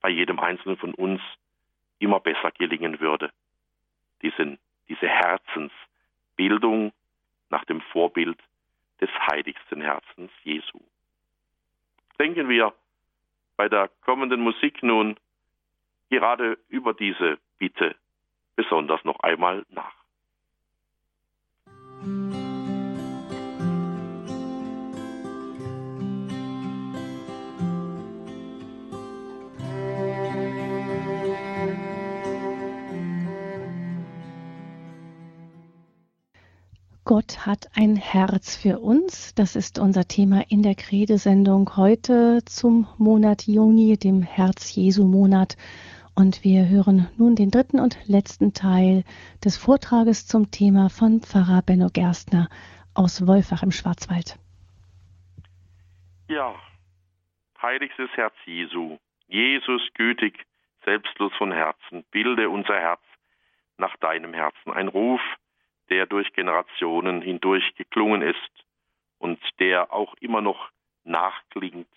[0.00, 1.22] bei jedem Einzelnen von uns
[1.98, 3.30] immer besser gelingen würde.
[4.20, 6.92] Diesen, diese Herzensbildung
[7.48, 8.38] nach dem Vorbild
[9.00, 10.80] des heiligsten Herzens Jesu.
[12.18, 12.72] Denken wir
[13.56, 15.16] bei der kommenden Musik nun
[16.10, 17.96] gerade über diese Bitte
[18.56, 20.03] besonders noch einmal nach.
[37.06, 39.34] Gott hat ein Herz für uns.
[39.34, 45.58] Das ist unser Thema in der Kredesendung heute zum Monat Juni, dem Herz-Jesu-Monat.
[46.14, 49.04] Und wir hören nun den dritten und letzten Teil
[49.44, 52.48] des Vortrages zum Thema von Pfarrer Benno Gerstner
[52.94, 54.38] aus Wolfach im Schwarzwald.
[56.28, 56.54] Ja,
[57.60, 58.96] heiligstes Herz Jesu,
[59.28, 60.46] Jesus gütig,
[60.86, 63.02] selbstlos von Herzen, bilde unser Herz
[63.76, 64.72] nach deinem Herzen.
[64.72, 65.20] Ein Ruf,
[65.90, 68.64] der durch Generationen hindurch geklungen ist
[69.18, 70.70] und der auch immer noch
[71.04, 71.88] nachklingt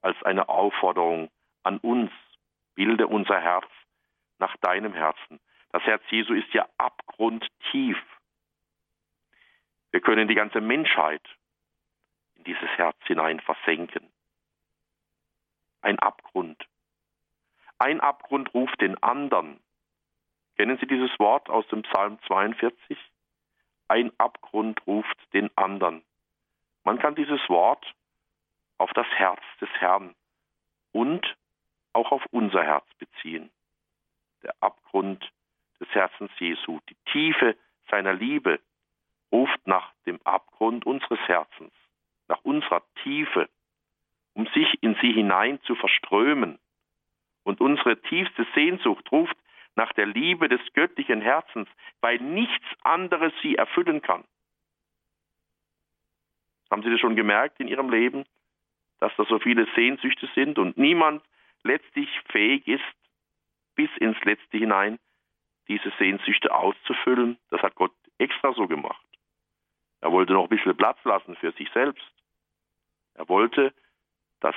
[0.00, 1.30] als eine Aufforderung
[1.62, 2.10] an uns.
[2.74, 3.68] Bilde unser Herz
[4.38, 5.40] nach deinem Herzen.
[5.72, 7.98] Das Herz Jesu ist ja abgrundtief.
[9.90, 11.22] Wir können die ganze Menschheit
[12.36, 14.08] in dieses Herz hinein versenken.
[15.80, 16.68] Ein Abgrund.
[17.78, 19.60] Ein Abgrund ruft den anderen.
[20.56, 22.98] Kennen Sie dieses Wort aus dem Psalm 42?
[23.88, 26.04] Ein Abgrund ruft den anderen.
[26.84, 27.84] Man kann dieses Wort
[28.76, 30.14] auf das Herz des Herrn
[30.92, 31.36] und
[31.94, 33.50] auch auf unser Herz beziehen.
[34.42, 35.32] Der Abgrund
[35.80, 37.56] des Herzens Jesu, die Tiefe
[37.90, 38.60] seiner Liebe
[39.32, 41.72] ruft nach dem Abgrund unseres Herzens,
[42.28, 43.48] nach unserer Tiefe,
[44.34, 46.58] um sich in sie hinein zu verströmen.
[47.42, 49.36] Und unsere tiefste Sehnsucht ruft
[49.78, 51.68] nach der Liebe des göttlichen Herzens,
[52.00, 54.24] weil nichts anderes sie erfüllen kann.
[56.68, 58.24] Haben Sie das schon gemerkt in Ihrem Leben,
[58.98, 61.22] dass da so viele Sehnsüchte sind und niemand
[61.62, 62.82] letztlich fähig ist,
[63.76, 64.98] bis ins Letzte hinein
[65.68, 67.38] diese Sehnsüchte auszufüllen?
[67.50, 69.06] Das hat Gott extra so gemacht.
[70.00, 72.04] Er wollte noch ein bisschen Platz lassen für sich selbst.
[73.14, 73.72] Er wollte,
[74.40, 74.56] dass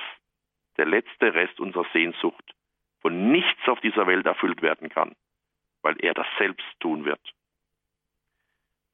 [0.78, 2.56] der letzte Rest unserer Sehnsucht
[3.02, 5.16] von nichts auf dieser Welt erfüllt werden kann,
[5.82, 7.22] weil er das selbst tun wird.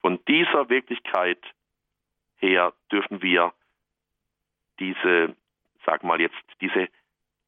[0.02, 1.44] Von dieser Wirklichkeit
[2.38, 3.54] her dürfen wir
[4.80, 5.36] diese,
[5.86, 6.88] sag mal jetzt, diese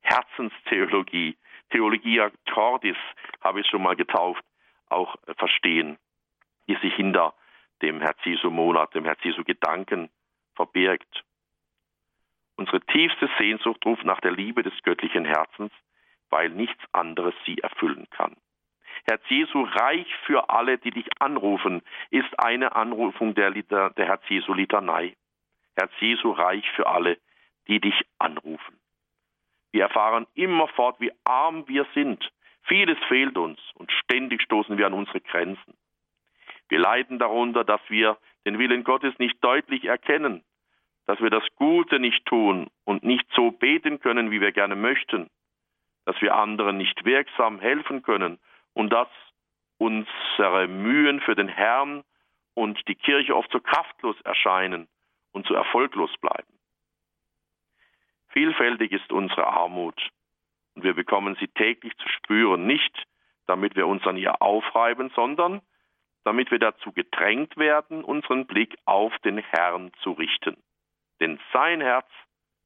[0.01, 1.37] Herzenstheologie,
[1.69, 2.97] Theologia Cordis
[3.41, 4.43] habe ich schon mal getauft,
[4.89, 5.97] auch verstehen,
[6.67, 7.35] die sich hinter
[7.81, 10.09] dem Herz Jesu Monat, dem Herz Jesu Gedanken
[10.55, 11.23] verbirgt.
[12.55, 15.71] Unsere tiefste Sehnsucht ruft nach der Liebe des göttlichen Herzens,
[16.29, 18.35] weil nichts anderes sie erfüllen kann.
[19.07, 24.23] Herz Jesu reich für alle, die dich anrufen, ist eine Anrufung der, Liter, der Herz
[24.27, 25.15] Jesu Litanei.
[25.75, 27.17] Herz Jesu reich für alle,
[27.67, 28.79] die dich anrufen.
[29.71, 32.31] Wir erfahren immerfort, wie arm wir sind.
[32.63, 35.73] Vieles fehlt uns und ständig stoßen wir an unsere Grenzen.
[36.67, 40.43] Wir leiden darunter, dass wir den Willen Gottes nicht deutlich erkennen,
[41.05, 45.29] dass wir das Gute nicht tun und nicht so beten können, wie wir gerne möchten,
[46.09, 48.39] dass wir anderen nicht wirksam helfen können
[48.73, 49.09] und dass
[49.77, 52.03] unsere Mühen für den Herrn
[52.55, 54.87] und die Kirche oft so kraftlos erscheinen
[55.33, 56.51] und so erfolglos bleiben.
[58.29, 60.01] Vielfältig ist unsere Armut
[60.73, 63.05] und wir bekommen sie täglich zu spüren, nicht
[63.45, 65.61] damit wir uns an ihr aufreiben, sondern
[66.23, 70.57] damit wir dazu gedrängt werden, unseren Blick auf den Herrn zu richten.
[71.19, 72.09] Denn sein Herz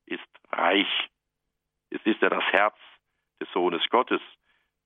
[0.05, 1.09] ist reich.
[1.89, 2.77] Es ist ja das Herz
[3.43, 4.21] des Sohnes Gottes,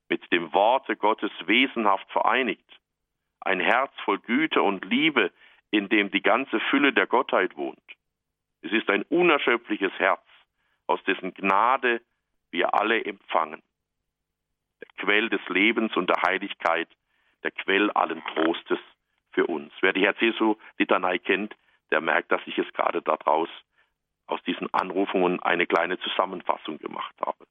[0.10, 2.66] mit dem Worte Gottes wesenhaft vereinigt.
[3.42, 5.32] Ein Herz voll Güte und Liebe,
[5.70, 7.80] in dem die ganze Fülle der Gottheit wohnt.
[8.62, 10.24] Es ist ein unerschöpfliches Herz,
[10.88, 12.02] aus dessen Gnade
[12.52, 13.62] wir alle empfangen.
[14.82, 16.88] Der Quell des Lebens und der Heiligkeit,
[17.44, 18.80] der Quell allen Trostes
[19.32, 19.72] für uns.
[19.82, 21.56] Wer die Herz Jesu Litanei kennt,
[21.92, 23.50] der merkt, dass ich es gerade daraus
[24.26, 27.46] aus diesen Anrufungen eine kleine Zusammenfassung gemacht habe.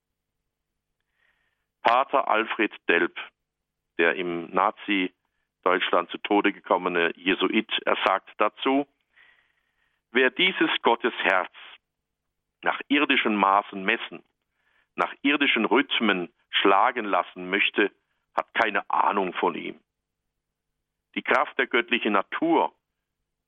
[1.87, 3.17] Pater Alfred Delp,
[3.97, 8.89] der im Nazi-Deutschland zu Tode gekommene Jesuit, er sagt dazu,
[10.11, 11.53] wer dieses Gottes Herz
[12.63, 14.25] nach irdischen Maßen messen,
[14.97, 17.93] nach irdischen Rhythmen schlagen lassen möchte,
[18.37, 19.79] hat keine Ahnung von ihm.
[21.15, 22.75] Die Kraft der göttlichen Natur,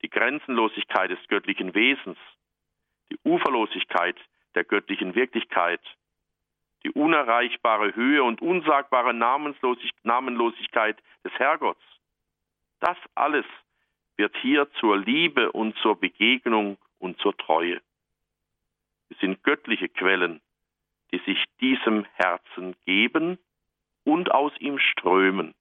[0.02, 2.18] die Grenzenlosigkeit des göttlichen Wesens,
[3.10, 4.16] die Uferlosigkeit
[4.54, 5.80] der göttlichen Wirklichkeit,
[6.84, 11.82] die unerreichbare Höhe und unsagbare Namenlosigkeit des Herrgotts.
[12.80, 13.46] Das alles
[14.16, 17.80] wird hier zur Liebe und zur Begegnung und zur Treue.
[19.10, 20.40] Es sind göttliche Quellen,
[21.12, 23.38] die sich diesem Herzen geben
[24.04, 25.54] und aus ihm strömen.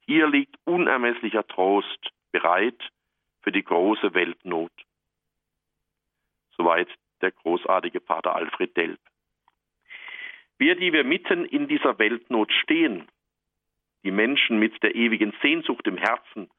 [0.00, 2.90] Hier liegt unermesslicher Trost bereit
[3.42, 4.72] für die große Weltnot.
[6.56, 6.88] Soweit
[7.20, 9.00] der großartige Pater Alfred Delp.
[10.58, 13.08] Wir, die wir mitten in dieser Weltnot stehen,
[14.04, 16.50] die Menschen mit der ewigen Sehnsucht im Herzen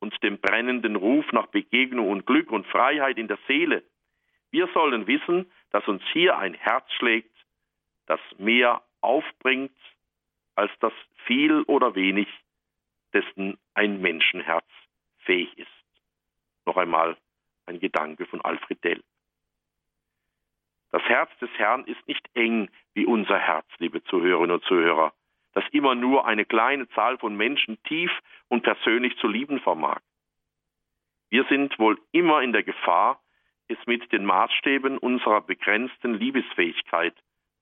[0.00, 3.82] und dem brennenden Ruf nach Begegnung und Glück und Freiheit in der Seele,
[4.50, 7.34] wir sollen wissen, dass uns hier ein Herz schlägt,
[8.06, 9.76] das mehr aufbringt
[10.54, 10.92] als das
[11.26, 12.28] viel oder wenig,
[13.12, 14.68] dessen ein Menschenherz
[15.24, 15.68] fähig ist.
[16.66, 17.16] Noch einmal
[17.66, 19.02] ein Gedanke von Alfred Dell.
[21.14, 25.12] Herz des Herrn ist nicht eng wie unser Herz, liebe Zuhörerinnen und Zuhörer.
[25.52, 28.10] das immer nur eine kleine Zahl von Menschen tief
[28.48, 30.00] und persönlich zu lieben vermag.
[31.30, 33.22] Wir sind wohl immer in der Gefahr,
[33.68, 37.14] es mit den Maßstäben unserer begrenzten Liebesfähigkeit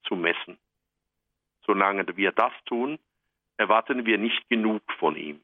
[0.07, 0.57] zu messen.
[1.61, 2.97] Solange wir das tun,
[3.57, 5.39] erwarten wir nicht genug von ihm.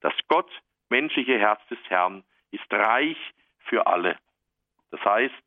[0.00, 0.50] Das Gott
[0.88, 3.18] menschliche Herz des Herrn ist reich
[3.68, 4.18] für alle.
[4.90, 5.44] Das heißt,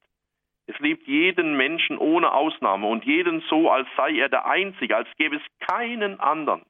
[0.72, 5.10] es liebt jeden Menschen ohne Ausnahme und jeden so, als sei er der Einzige, als
[5.18, 6.62] gäbe es keinen anderen.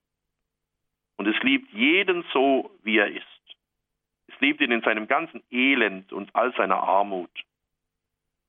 [1.18, 3.26] Und es liebt jeden so, wie er ist.
[4.28, 7.30] Es liebt ihn in seinem ganzen Elend und all seiner Armut.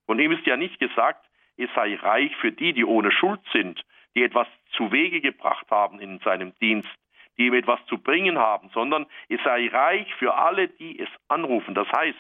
[0.07, 1.29] Von ihm ist ja nicht gesagt,
[1.59, 3.85] es sei reich für die, die ohne Schuld sind,
[4.15, 6.89] die etwas zu Wege gebracht haben in seinem Dienst,
[7.37, 11.75] die ihm etwas zu bringen haben, sondern es sei reich für alle, die es anrufen.
[11.75, 12.19] Das heißt,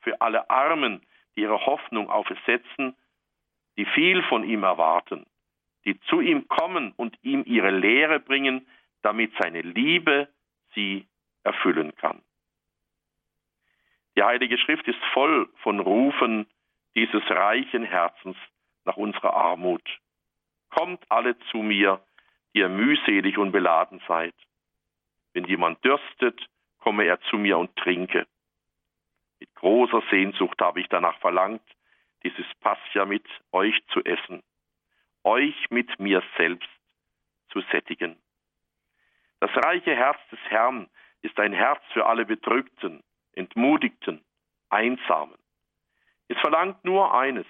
[0.00, 1.02] für alle Armen,
[1.36, 2.96] die ihre Hoffnung auf es setzen,
[3.76, 5.26] die viel von ihm erwarten,
[5.84, 8.66] die zu ihm kommen und ihm ihre Lehre bringen,
[9.02, 10.28] damit seine Liebe
[10.74, 11.06] sie
[11.42, 12.22] erfüllen kann.
[14.16, 16.46] Die Heilige Schrift ist voll von Rufen
[16.94, 18.36] dieses reichen Herzens
[18.84, 19.82] nach unserer Armut.
[20.70, 22.00] Kommt alle zu mir,
[22.52, 24.34] die ihr mühselig und beladen seid.
[25.32, 26.40] Wenn jemand dürstet,
[26.78, 28.26] komme er zu mir und trinke.
[29.44, 31.60] Mit großer Sehnsucht habe ich danach verlangt,
[32.22, 34.42] dieses Pascha mit euch zu essen,
[35.22, 36.70] euch mit mir selbst
[37.50, 38.16] zu sättigen.
[39.40, 40.88] Das reiche Herz des Herrn
[41.20, 43.02] ist ein Herz für alle Bedrückten,
[43.34, 44.24] Entmutigten,
[44.70, 45.36] Einsamen.
[46.28, 47.46] Es verlangt nur eines,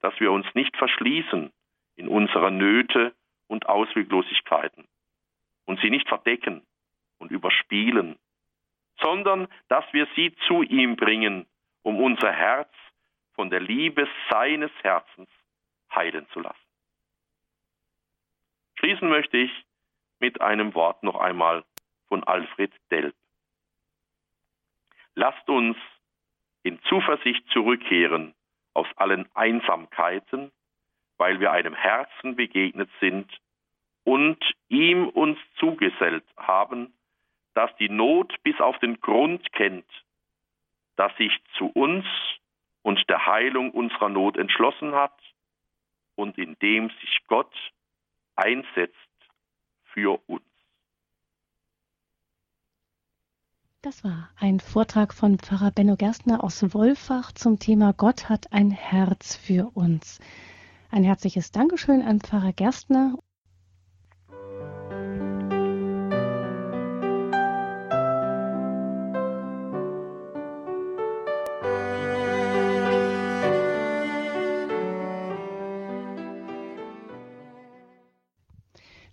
[0.00, 1.52] dass wir uns nicht verschließen
[1.94, 3.14] in unserer Nöte
[3.46, 4.88] und Ausweglosigkeiten
[5.66, 6.66] und sie nicht verdecken
[7.18, 8.18] und überspielen,
[9.02, 11.46] sondern dass wir sie zu ihm bringen,
[11.82, 12.72] um unser Herz
[13.34, 15.28] von der Liebe seines Herzens
[15.94, 16.58] heilen zu lassen.
[18.78, 19.50] Schließen möchte ich
[20.20, 21.64] mit einem Wort noch einmal
[22.08, 23.14] von Alfred Delp.
[25.14, 25.76] Lasst uns
[26.62, 28.34] in Zuversicht zurückkehren
[28.74, 30.52] aus allen Einsamkeiten,
[31.16, 33.30] weil wir einem Herzen begegnet sind
[34.04, 34.38] und
[34.68, 36.92] ihm uns zugesellt haben,
[37.54, 39.86] das die Not bis auf den Grund kennt,
[40.96, 42.04] das sich zu uns
[42.82, 45.18] und der Heilung unserer Not entschlossen hat
[46.14, 47.54] und in dem sich Gott
[48.36, 48.96] einsetzt
[49.92, 50.42] für uns.
[53.82, 58.70] Das war ein Vortrag von Pfarrer Benno Gerstner aus Wolfach zum Thema Gott hat ein
[58.70, 60.20] Herz für uns.
[60.90, 63.16] Ein herzliches Dankeschön an Pfarrer Gerstner.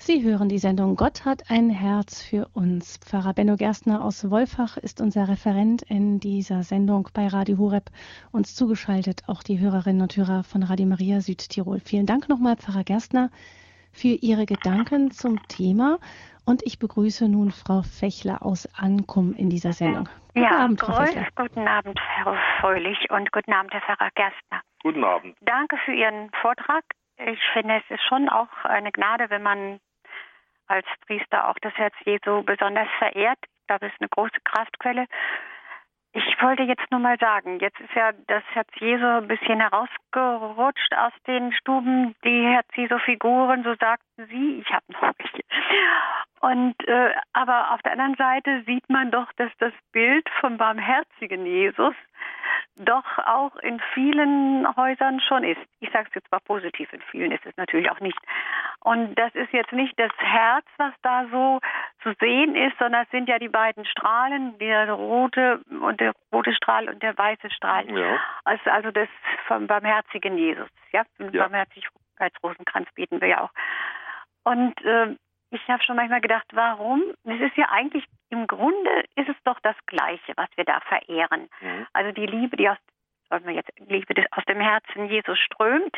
[0.07, 2.97] Sie hören die Sendung Gott hat ein Herz für uns.
[2.99, 7.89] Pfarrer Benno Gerstner aus Wolfach ist unser Referent in dieser Sendung bei Radio Horeb.
[8.31, 11.81] Uns zugeschaltet auch die Hörerinnen und Hörer von Radio Maria Südtirol.
[11.81, 13.31] Vielen Dank nochmal, Pfarrer Gerstner,
[13.91, 15.99] für Ihre Gedanken zum Thema.
[16.45, 20.07] Und ich begrüße nun Frau Fechler aus Ankum in dieser Sendung.
[20.29, 21.27] Guten ja, Abend, Frau Grüß, Fechler.
[21.35, 24.61] Guten Abend, Herr Fröhlich, und guten Abend, Herr Pfarrer Gerstner.
[24.83, 25.35] Guten Abend.
[25.41, 26.85] Danke für Ihren Vortrag.
[27.17, 29.81] Ich finde, es ist schon auch eine Gnade, wenn man
[30.67, 33.39] als Priester auch das Herz Jesu besonders verehrt.
[33.61, 35.05] Ich glaube, es ist eine große Kraftquelle.
[36.13, 40.95] Ich wollte jetzt nur mal sagen, jetzt ist ja das Herz Jesu ein bisschen herausgerutscht
[40.95, 44.59] aus den Stuben, die Herz Jesu Figuren, so sagten sie.
[44.59, 45.43] Ich habe noch welche.
[46.39, 51.45] Und äh, aber auf der anderen Seite sieht man doch, dass das Bild vom barmherzigen
[51.45, 51.93] Jesus
[52.75, 55.61] doch auch in vielen Häusern schon ist.
[55.79, 58.17] Ich sage es jetzt mal positiv, in vielen ist es natürlich auch nicht.
[58.81, 61.59] Und das ist jetzt nicht das Herz, was da so
[62.03, 66.53] zu sehen ist, sondern es sind ja die beiden Strahlen, der rote und der rote
[66.53, 67.89] Strahl und der weiße Strahl.
[67.89, 68.19] Ja.
[68.43, 69.09] Also, also das
[69.47, 70.69] vom barmherzigen Jesus.
[70.91, 71.43] Ja, ja.
[71.43, 73.51] Barmherzigkeitsrosenkranz beten wir ja auch.
[74.43, 75.15] Und äh,
[75.49, 77.01] ich habe schon manchmal gedacht, warum?
[77.23, 81.49] Es ist ja eigentlich im Grunde ist es doch das Gleiche, was wir da verehren.
[81.61, 81.87] Mhm.
[81.93, 82.77] Also die Liebe, die aus
[83.29, 85.97] wir jetzt Liebe aus dem Herzen Jesus strömt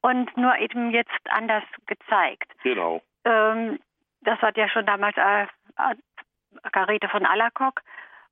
[0.00, 2.50] und nur eben jetzt anders gezeigt.
[2.62, 3.00] Genau.
[3.24, 3.78] Ähm,
[4.22, 5.46] das hat ja schon damals äh,
[7.08, 7.82] von Allercock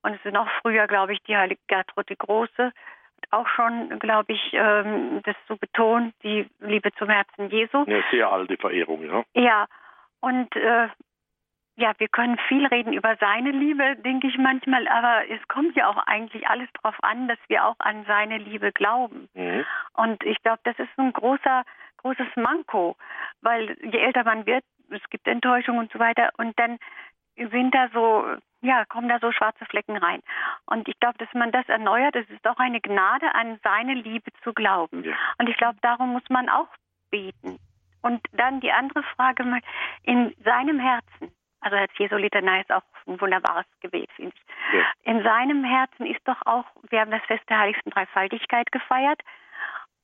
[0.03, 2.73] und es ist noch früher, glaube ich, die heilige Gertrud die Große
[3.31, 7.83] auch schon, glaube ich, ähm, das so betont, die Liebe zum Herzen Jesu.
[7.85, 9.23] Eine sehr alte Verehrung, ja.
[9.33, 9.67] Ja,
[10.21, 10.87] und äh,
[11.77, 15.87] ja, wir können viel reden über seine Liebe, denke ich manchmal, aber es kommt ja
[15.87, 19.29] auch eigentlich alles darauf an, dass wir auch an seine Liebe glauben.
[19.35, 19.63] Mhm.
[19.93, 21.63] Und ich glaube, das ist ein großer,
[21.97, 22.97] großes Manko,
[23.41, 26.31] weil je älter man wird, es gibt Enttäuschung und so weiter.
[26.37, 26.79] Und dann
[27.35, 28.25] sind da so,
[28.61, 30.21] ja, kommen da so schwarze Flecken rein.
[30.65, 34.31] Und ich glaube, dass man das erneuert, es ist auch eine Gnade, an seine Liebe
[34.43, 35.03] zu glauben.
[35.03, 35.15] Ja.
[35.37, 36.69] Und ich glaube, darum muss man auch
[37.11, 37.59] beten.
[38.01, 39.61] Und dann die andere Frage mal,
[40.03, 41.31] in seinem Herzen,
[41.61, 44.73] also Herz Jesu Litanei ist auch ein wunderbares Gebet, finde ich.
[44.73, 44.85] Ja.
[45.03, 49.21] In seinem Herzen ist doch auch, wir haben das Fest der heiligsten Dreifaltigkeit gefeiert.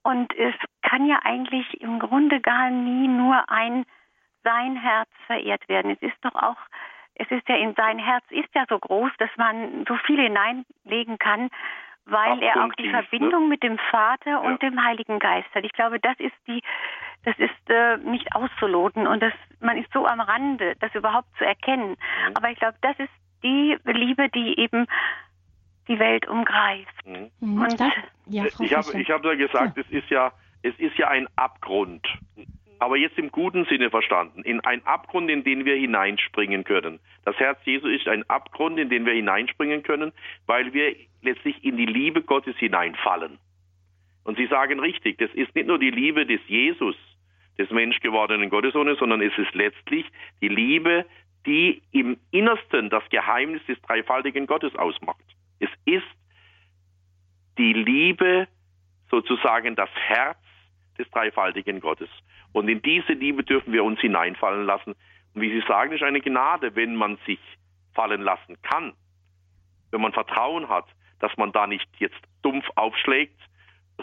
[0.03, 3.85] Und es kann ja eigentlich im Grunde gar nie nur ein
[4.43, 5.91] sein Herz verehrt werden.
[5.91, 6.57] Es ist doch auch,
[7.15, 11.17] es ist ja in sein Herz ist ja so groß, dass man so viel hineinlegen
[11.17, 11.49] kann,
[12.05, 12.91] weil er auch die ne?
[12.91, 13.49] Verbindung ne?
[13.49, 14.37] mit dem Vater ja.
[14.39, 15.63] und dem Heiligen Geist hat.
[15.63, 16.61] Ich glaube, das ist die,
[17.23, 21.45] das ist äh, nicht auszuloten und das, man ist so am Rande, das überhaupt zu
[21.45, 21.91] erkennen.
[21.91, 22.35] Mhm.
[22.35, 24.85] Aber ich glaube, das ist die Liebe, die eben
[25.87, 27.05] die Welt umgreift.
[27.05, 27.29] Mhm.
[27.39, 27.61] mhm.
[27.61, 27.79] Und
[28.27, 29.83] ja, ich habe ich habe ja gesagt, ja.
[29.83, 30.31] es ist ja
[30.61, 32.07] es ist ja ein Abgrund.
[32.83, 36.99] Aber jetzt im guten Sinne verstanden, in ein Abgrund, in den wir hineinspringen können.
[37.23, 40.11] Das Herz Jesu ist ein Abgrund, in den wir hineinspringen können,
[40.47, 43.39] weil wir letztlich in die Liebe Gottes hineinfallen.
[44.25, 46.97] Und Sie sagen richtig, das ist nicht nur die Liebe des Jesus,
[47.57, 50.05] des menschgewordenen Gottessohnes, sondern es ist letztlich
[50.41, 51.05] die Liebe,
[51.45, 55.23] die im Innersten das Geheimnis des dreifaltigen Gottes ausmacht.
[55.61, 56.03] Es ist
[57.57, 58.49] die Liebe,
[59.09, 60.42] sozusagen das Herz
[60.97, 62.09] des dreifaltigen Gottes.
[62.51, 64.93] Und in diese Liebe dürfen wir uns hineinfallen lassen.
[65.33, 67.39] Und wie Sie sagen, ist eine Gnade, wenn man sich
[67.93, 68.93] fallen lassen kann.
[69.91, 70.85] Wenn man Vertrauen hat,
[71.19, 73.39] dass man da nicht jetzt dumpf aufschlägt,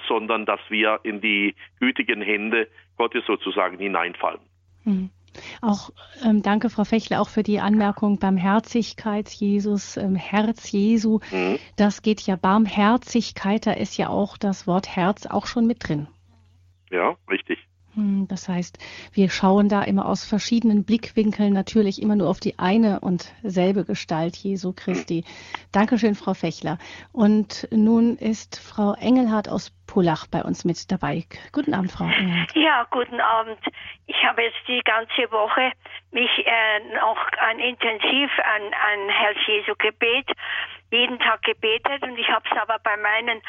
[0.08, 4.40] sondern dass wir in die gütigen Hände Gottes sozusagen hineinfallen.
[4.84, 5.10] Hm.
[5.60, 5.90] Auch
[6.24, 11.20] ähm, danke, Frau Fechle, auch für die Anmerkung Barmherzigkeit Jesus, ähm, Herz Jesu.
[11.30, 11.58] Mhm.
[11.76, 16.08] Das geht ja Barmherzigkeit, da ist ja auch das Wort Herz auch schon mit drin.
[16.90, 17.58] Ja, richtig.
[17.94, 18.78] Hm, das heißt,
[19.12, 23.84] wir schauen da immer aus verschiedenen Blickwinkeln natürlich immer nur auf die eine und selbe
[23.84, 25.24] Gestalt Jesu Christi.
[25.72, 26.78] Dankeschön, Frau Fechler.
[27.12, 31.24] Und nun ist Frau Engelhardt aus Pullach bei uns mit dabei.
[31.52, 32.54] Guten Abend, Frau Engelhardt.
[32.54, 33.58] Ja, guten Abend.
[34.06, 35.72] Ich habe jetzt die ganze Woche
[36.12, 37.18] mich äh, noch
[37.50, 40.30] an intensiv an, an Herr Jesu Gebet
[40.92, 43.40] jeden Tag gebetet und ich habe es aber bei meinen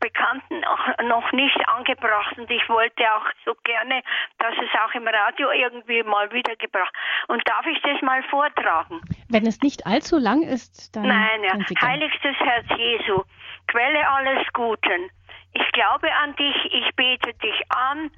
[0.00, 0.60] Bekannten
[1.08, 4.02] noch nicht angebracht und ich wollte auch so gerne,
[4.38, 6.92] dass es auch im Radio irgendwie mal wiedergebracht.
[7.28, 9.00] Und darf ich das mal vortragen?
[9.28, 11.06] Wenn es nicht allzu lang ist, dann.
[11.06, 11.52] Nein, ja.
[11.82, 13.22] Heiligstes Herz Jesu,
[13.68, 15.10] Quelle alles Guten.
[15.52, 18.10] Ich glaube an dich, ich bete dich an.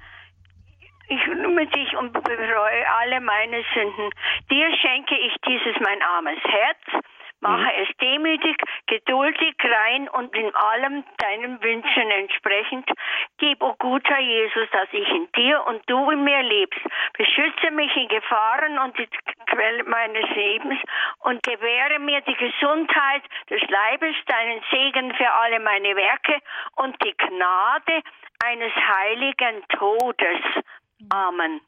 [1.09, 4.09] Ich nehme dich und bereue alle meine Sünden.
[4.49, 7.03] Dir schenke ich dieses mein armes Herz
[7.43, 7.83] Mache mhm.
[7.83, 8.55] es demütig,
[8.87, 12.89] geduldig, rein und in allem deinen Wünschen entsprechend.
[13.37, 16.79] Gib, o oh guter Jesus, dass ich in dir und du in mir lebst.
[17.17, 19.09] Beschütze mich in Gefahren und die
[19.47, 20.79] Quelle meines Lebens
[21.19, 26.39] und gewähre mir die Gesundheit des Leibes, deinen Segen für alle meine Werke
[26.77, 28.01] und die Gnade
[28.45, 30.63] eines heiligen Todes.
[31.09, 31.59] Amen.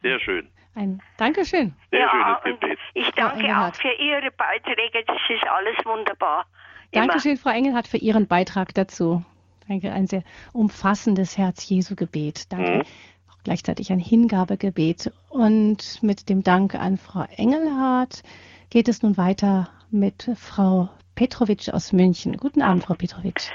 [0.00, 0.50] Sehr schön.
[0.76, 1.74] Ein Dankeschön.
[1.90, 2.78] Sehr ja, schönes Gebet.
[2.92, 5.04] Ich danke auch für Ihre Beiträge.
[5.06, 6.44] Das ist alles wunderbar.
[6.90, 7.06] Immer.
[7.06, 9.24] Dankeschön, Frau Engelhardt, für Ihren Beitrag dazu.
[9.66, 10.22] Danke, ein sehr
[10.52, 12.52] umfassendes Herz-Jesu-Gebet.
[12.52, 12.70] Danke.
[12.70, 12.82] Mhm.
[13.30, 15.12] Auch gleichzeitig ein Hingabegebet.
[15.30, 18.22] Und mit dem Dank an Frau Engelhardt
[18.68, 22.36] geht es nun weiter mit Frau Petrovic aus München.
[22.36, 23.50] Guten Abend, Frau Petrovic.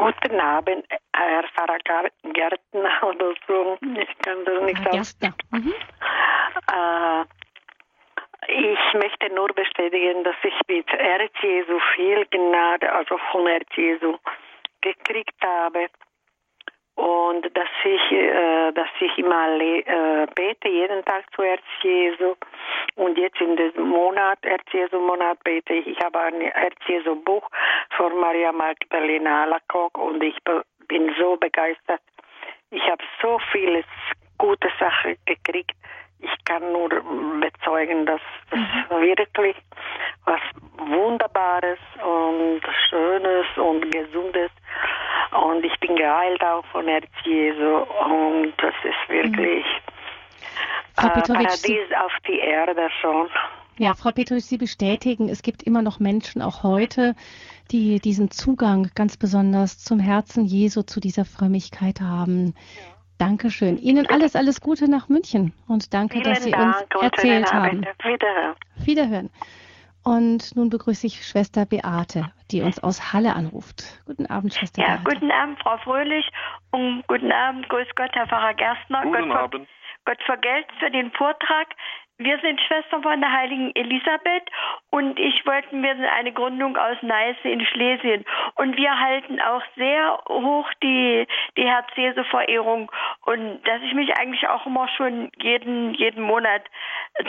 [0.00, 1.78] Guten Abend, Herr Pfarrer
[2.32, 3.76] Gärtner oder so.
[3.82, 5.34] Ich kann das nicht sagen.
[5.50, 5.74] Mhm.
[6.72, 7.24] Äh,
[8.48, 14.16] ich möchte nur bestätigen, dass ich mit Herz Jesu viel Gnade, also von Herz Jesu,
[14.80, 15.88] gekriegt habe.
[16.94, 22.36] Und dass ich, äh, dass ich immer äh, bete, jeden Tag zu Herz Jesu.
[23.00, 25.86] Und jetzt in diesem Monat, Herz Jesu Monat, bete ich.
[25.86, 27.48] Ich habe ein Herz Jesu Buch
[27.96, 30.36] von Maria Magdalena Alacock und ich
[30.86, 32.02] bin so begeistert.
[32.70, 33.84] Ich habe so viele
[34.36, 35.74] gute Sachen gekriegt.
[36.18, 36.90] Ich kann nur
[37.40, 38.20] bezeugen, dass
[38.50, 39.00] das mhm.
[39.00, 39.56] wirklich
[40.26, 40.40] was
[40.76, 44.50] Wunderbares und Schönes und Gesundes
[45.40, 49.90] und ich bin geheilt auch von Herz Jesu und das ist wirklich mhm.
[51.08, 53.28] Äh, Paradies auf die Erde schon.
[53.78, 57.14] Ja, Frau Petrus, Sie bestätigen, es gibt immer noch Menschen, auch heute,
[57.70, 62.54] die diesen Zugang ganz besonders zum Herzen Jesu, zu dieser Frömmigkeit haben.
[62.76, 63.00] Ja.
[63.20, 63.76] Dankeschön.
[63.76, 67.86] Ihnen alles, alles Gute nach München und danke, Vielen dass Sie Dank uns erzählt haben.
[68.02, 68.56] Wiederhören.
[68.76, 69.30] Wiederhören.
[70.02, 74.02] Und nun begrüße ich Schwester Beate, die uns aus Halle anruft.
[74.06, 75.04] Guten Abend, Schwester ja, Beate.
[75.04, 76.26] Guten Abend, Frau Fröhlich
[76.70, 79.02] und guten Abend, Grüß Gott, Herr Pfarrer Gerstner.
[79.02, 79.68] Guten Gott, Abend.
[80.10, 81.68] Gott vergelt für den Vortrag.
[82.18, 84.42] Wir sind Schwestern von der heiligen Elisabeth
[84.90, 89.62] und ich wollten, wir sind eine Gründung aus Neiße in Schlesien und wir halten auch
[89.76, 92.92] sehr hoch die, die Herz-Jesu-Verehrung
[93.24, 96.62] und dass ich mich eigentlich auch immer schon jeden, jeden Monat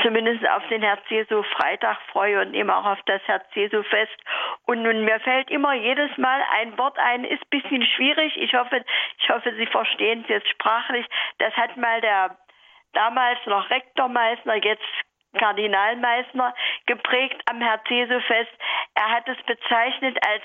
[0.02, 4.18] zumindest auf den Herz-Jesu-Freitag freue und eben auch auf das Herz-Jesu-Fest.
[4.66, 8.36] Und nun, mir fällt immer jedes Mal ein Wort ein, ist ein bisschen schwierig.
[8.36, 8.84] Ich hoffe,
[9.20, 11.06] ich hoffe, Sie verstehen es jetzt sprachlich.
[11.38, 12.38] Das hat mal der
[12.94, 14.84] damals noch Rektor Meissner, jetzt
[15.38, 16.54] Kardinal Meissner,
[16.86, 18.52] geprägt am Herz-Jesu-Fest.
[18.96, 20.44] Er hat es bezeichnet als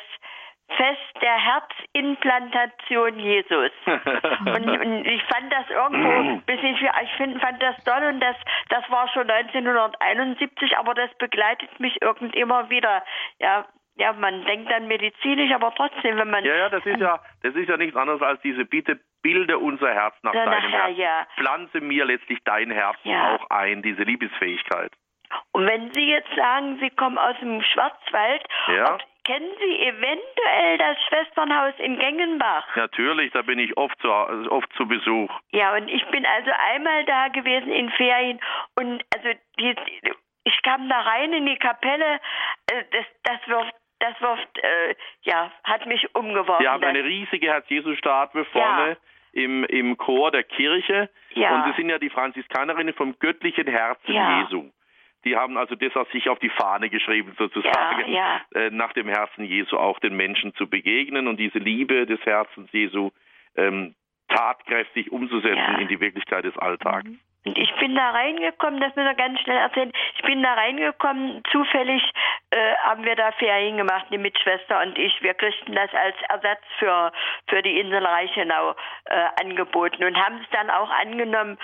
[0.68, 3.70] Fest der Herzimplantation Jesus.
[3.86, 8.36] und, und, ich fand das irgendwo ein bisschen, ich find, fand das toll und das,
[8.68, 13.04] das war schon 1971, aber das begleitet mich irgend immer wieder.
[13.38, 13.66] Ja,
[13.98, 16.44] ja, man denkt dann medizinisch, aber trotzdem, wenn man.
[16.44, 19.92] Ja, ja, das ist ja, das ist ja nichts anderes als diese Bitte, bilde unser
[19.92, 20.98] Herz nach deinem nachher, Herz.
[20.98, 21.26] Ja.
[21.36, 23.34] Pflanze mir letztlich dein Herz ja.
[23.34, 24.92] auch ein, diese Liebesfähigkeit.
[25.50, 28.98] Und wenn Sie jetzt sagen, Sie kommen aus dem Schwarzwald, ja.
[29.24, 32.64] kennen Sie eventuell das Schwesternhaus in Gengenbach?
[32.76, 35.32] Natürlich, da bin ich oft zu, oft zu Besuch.
[35.50, 38.38] Ja, und ich bin also einmal da gewesen in Ferien
[38.76, 39.74] und also die,
[40.44, 42.20] ich kam da rein in die Kapelle,
[42.70, 46.62] äh, das, das wirft das wirft, äh, ja, hat mich umgeworfen.
[46.62, 48.90] Wir haben eine riesige Herz-Jesus-Statue vorne.
[48.90, 48.96] Ja
[49.36, 51.10] im, im Chor der Kirche.
[51.34, 51.54] Ja.
[51.54, 54.42] Und sie sind ja die Franziskanerinnen vom göttlichen Herzen ja.
[54.42, 54.70] Jesu.
[55.24, 58.40] Die haben also das auch sich auf die Fahne geschrieben, sozusagen, ja.
[58.54, 62.70] Äh, nach dem Herzen Jesu auch den Menschen zu begegnen und diese Liebe des Herzens
[62.72, 63.10] Jesu
[63.56, 63.94] ähm,
[64.28, 67.08] tatkräftig umzusetzen in die Wirklichkeit des Alltags.
[67.08, 67.20] Mhm.
[67.46, 69.92] Und ich bin da reingekommen, das muss ich ganz schnell erzählen.
[70.16, 72.02] Ich bin da reingekommen, zufällig
[72.50, 75.22] äh, haben wir da Ferien gemacht, die Mitschwester und ich.
[75.22, 77.12] Wir kriegten das als Ersatz für,
[77.48, 78.74] für die Insel Reichenau
[79.04, 81.56] äh, angeboten und haben es dann auch angenommen.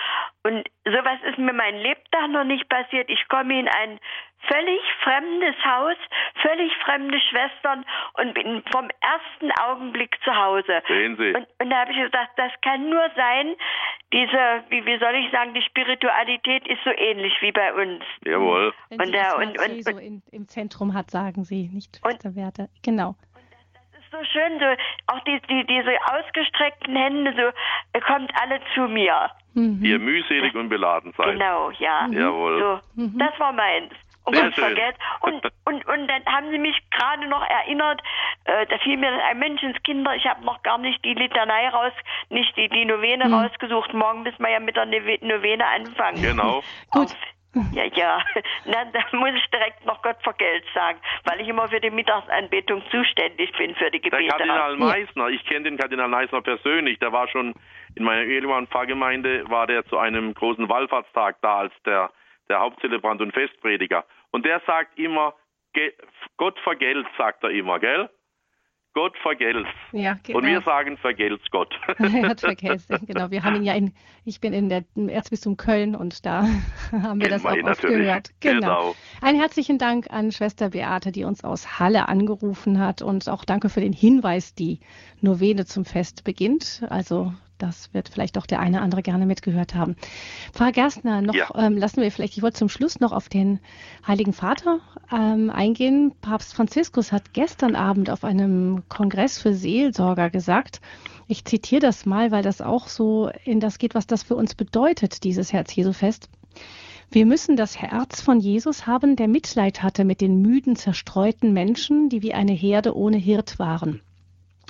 [0.43, 3.09] Und sowas ist mir mein Lebtag noch nicht passiert.
[3.09, 3.99] Ich komme in ein
[4.47, 5.97] völlig fremdes Haus,
[6.41, 10.81] völlig fremde Schwestern und bin vom ersten Augenblick zu Hause.
[10.87, 11.33] Sehen Sie.
[11.33, 13.55] Und, und da habe ich gesagt, das kann nur sein,
[14.11, 18.03] diese, wie, wie soll ich sagen, die Spiritualität ist so ähnlich wie bei uns.
[18.25, 18.73] Jawohl.
[18.89, 22.69] Wenn und, der, und, und, und, in, im Zentrum hat, sagen Sie, nicht Schwester Werte.
[22.83, 23.15] Genau
[24.13, 24.65] so schön, so
[25.07, 29.31] auch die, die, diese ausgestreckten Hände, so kommt alle zu mir.
[29.53, 29.83] Mhm.
[29.83, 31.33] Ihr mühselig und beladen seid.
[31.33, 32.07] Genau, ja.
[32.07, 32.13] Mhm.
[32.13, 32.59] Jawohl.
[32.59, 33.17] So, mhm.
[33.17, 33.93] Das war meins.
[34.25, 34.99] Und Sehr vergesst.
[35.21, 38.01] Und, und, und dann haben sie mich gerade noch erinnert,
[38.45, 41.93] äh, da fiel mir ein Menschenskinder, ich habe noch gar nicht die Litanei raus,
[42.29, 43.33] nicht die, die Novene mhm.
[43.33, 43.93] rausgesucht.
[43.93, 46.21] Morgen müssen wir ja mit der Novene anfangen.
[46.21, 46.63] Genau.
[46.91, 47.15] Gut.
[47.71, 48.19] Ja, ja.
[48.65, 52.81] Na, da muss ich direkt noch Gott vergelt sagen, weil ich immer für die Mittagsanbetung
[52.89, 54.23] zuständig bin für die Gebete.
[54.23, 57.53] Der Kardinal Meissner, ich kenne den Kardinal Meissner persönlich, der war schon
[57.95, 62.09] in meiner ehemaligen Pfarrgemeinde, war der zu einem großen Wallfahrtstag da als der
[62.49, 64.05] der Hauptzelebrant und Festprediger.
[64.31, 65.33] Und der sagt immer,
[66.37, 68.09] Gott vergelt's, sagt er immer, gell?
[68.93, 69.69] Gott vergelt's.
[69.91, 70.37] Ja, genau.
[70.37, 71.73] Und wir sagen, vergelt's Gott.
[71.97, 73.31] Gott vergelt's, genau.
[73.31, 76.43] Wir haben ihn ja in, ich bin in der im Erzbistum Köln und da
[76.91, 78.29] haben wir Kennen das auch oft gehört.
[78.39, 78.59] Genau.
[78.59, 78.95] genau.
[79.21, 83.69] Einen herzlichen Dank an Schwester Beate, die uns aus Halle angerufen hat und auch danke
[83.69, 84.79] für den Hinweis, die
[85.21, 86.83] Novene zum Fest beginnt.
[86.89, 87.33] Also
[87.63, 89.95] das wird vielleicht auch der eine oder andere gerne mitgehört haben.
[90.51, 91.49] Pfarrer Gerstner, noch ja.
[91.55, 93.59] ähm, lassen wir vielleicht, ich wollte zum Schluss noch auf den
[94.05, 94.79] Heiligen Vater
[95.11, 96.13] ähm, eingehen.
[96.21, 100.81] Papst Franziskus hat gestern Abend auf einem Kongress für Seelsorger gesagt,
[101.27, 104.55] ich zitiere das mal, weil das auch so in das geht, was das für uns
[104.55, 106.29] bedeutet, dieses Herz-Jesu-Fest.
[107.11, 112.09] Wir müssen das Herz von Jesus haben, der Mitleid hatte mit den müden, zerstreuten Menschen,
[112.09, 114.01] die wie eine Herde ohne Hirt waren.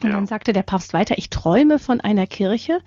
[0.02, 0.16] Und ja.
[0.16, 2.80] dann sagte der Papst weiter, ich träume von einer Kirche,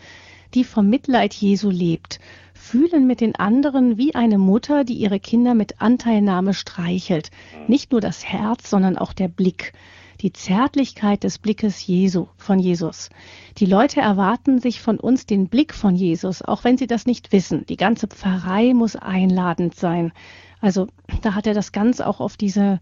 [0.54, 2.20] die vom Mitleid Jesu lebt,
[2.54, 7.30] fühlen mit den anderen wie eine Mutter, die ihre Kinder mit Anteilnahme streichelt.
[7.68, 9.72] Nicht nur das Herz, sondern auch der Blick,
[10.20, 13.10] die Zärtlichkeit des Blickes Jesu, von Jesus.
[13.58, 17.32] Die Leute erwarten sich von uns den Blick von Jesus, auch wenn sie das nicht
[17.32, 17.66] wissen.
[17.66, 20.12] Die ganze Pfarrei muss einladend sein.
[20.60, 20.88] Also
[21.22, 22.80] da hat er das ganz auch auf diese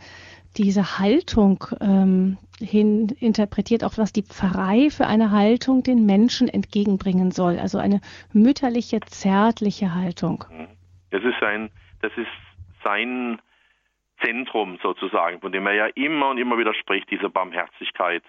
[0.57, 7.31] diese Haltung ähm, hin interpretiert, auch was die Pfarrei für eine Haltung den Menschen entgegenbringen
[7.31, 7.59] soll.
[7.59, 8.01] Also eine
[8.33, 10.45] mütterliche, zärtliche Haltung.
[11.11, 12.27] Das ist sein, das ist
[12.83, 13.41] sein
[14.23, 18.23] Zentrum sozusagen, von dem er ja immer und immer wieder spricht, diese Barmherzigkeit,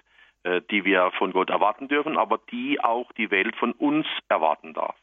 [0.44, 4.74] äh, die wir von Gott erwarten dürfen, aber die auch die Welt von uns erwarten
[4.74, 4.96] darf.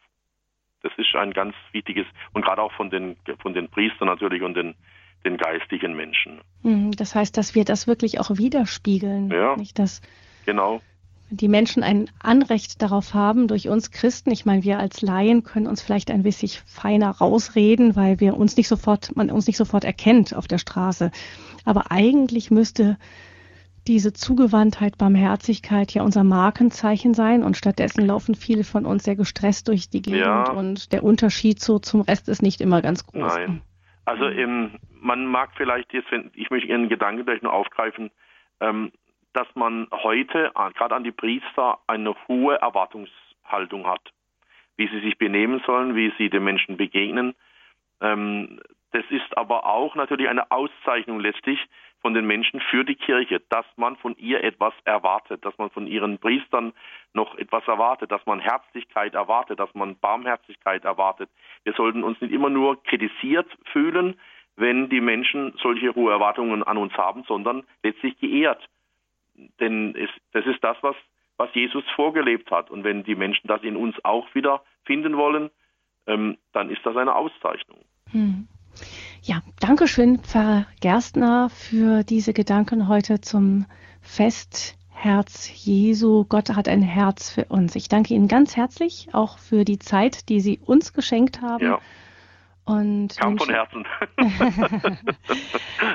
[0.82, 4.54] Das ist ein ganz wichtiges und gerade auch von den von den Priestern natürlich und
[4.54, 4.74] den
[5.24, 6.40] den geistigen Menschen.
[6.62, 9.30] Mhm, das heißt, dass wir das wirklich auch widerspiegeln.
[9.30, 10.00] Ja, nicht das,
[10.46, 10.80] genau.
[11.30, 15.66] die Menschen ein Anrecht darauf haben, durch uns Christen, ich meine, wir als Laien können
[15.66, 19.84] uns vielleicht ein bisschen feiner rausreden, weil wir uns nicht sofort, man uns nicht sofort
[19.84, 21.10] erkennt auf der Straße.
[21.64, 22.96] Aber eigentlich müsste
[23.86, 29.68] diese Zugewandtheit, Barmherzigkeit ja unser Markenzeichen sein und stattdessen laufen viele von uns sehr gestresst
[29.68, 30.52] durch die Gegend ja.
[30.52, 33.32] und der Unterschied so zum Rest ist nicht immer ganz groß.
[33.34, 33.62] Nein.
[34.04, 38.10] Also ähm, man mag vielleicht jetzt, wenn, ich möchte Ihren Gedanken gleich nur aufgreifen,
[38.60, 38.92] ähm,
[39.32, 44.12] dass man heute äh, gerade an die Priester eine hohe Erwartungshaltung hat,
[44.76, 47.34] wie sie sich benehmen sollen, wie sie den Menschen begegnen.
[48.00, 48.60] Ähm,
[48.92, 51.58] das ist aber auch natürlich eine Auszeichnung letztlich
[52.02, 55.86] von den Menschen für die Kirche, dass man von ihr etwas erwartet, dass man von
[55.86, 56.72] ihren Priestern
[57.14, 61.30] noch etwas erwartet, dass man Herzlichkeit erwartet, dass man Barmherzigkeit erwartet.
[61.62, 64.18] Wir sollten uns nicht immer nur kritisiert fühlen,
[64.56, 68.68] wenn die Menschen solche hohe Erwartungen an uns haben, sondern letztlich geehrt.
[69.60, 70.96] Denn es, das ist das, was,
[71.36, 72.70] was Jesus vorgelebt hat.
[72.70, 75.50] Und wenn die Menschen das in uns auch wieder finden wollen,
[76.06, 77.78] ähm, dann ist das eine Auszeichnung.
[78.10, 78.48] Hm.
[79.22, 83.66] Ja, danke schön, Pfarrer Gerstner, für diese Gedanken heute zum
[84.00, 86.24] Fest Herz Jesu.
[86.28, 87.74] Gott hat ein Herz für uns.
[87.74, 91.64] Ich danke Ihnen ganz herzlich auch für die Zeit, die Sie uns geschenkt haben.
[91.64, 91.80] Ja.
[92.64, 93.86] Und Kam wünsche, von Herzen.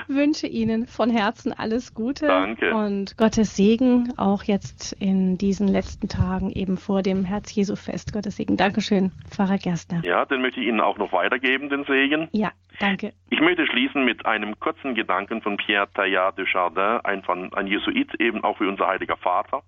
[0.10, 2.28] wünsche Ihnen von Herzen alles Gute.
[2.28, 2.76] Danke.
[2.76, 8.12] Und Gottes Segen auch jetzt in diesen letzten Tagen eben vor dem Herz-Jesu-Fest.
[8.12, 8.58] Gottes Segen.
[8.58, 10.02] Dankeschön, Pfarrer Gerstner.
[10.04, 12.28] Ja, den möchte ich Ihnen auch noch weitergeben, den Segen.
[12.34, 13.14] Ja, danke.
[13.30, 17.68] Ich möchte schließen mit einem kurzen Gedanken von Pierre Taillard de Chardin, ein, von, ein
[17.68, 19.64] Jesuit, eben auch wie unser heiliger Vater.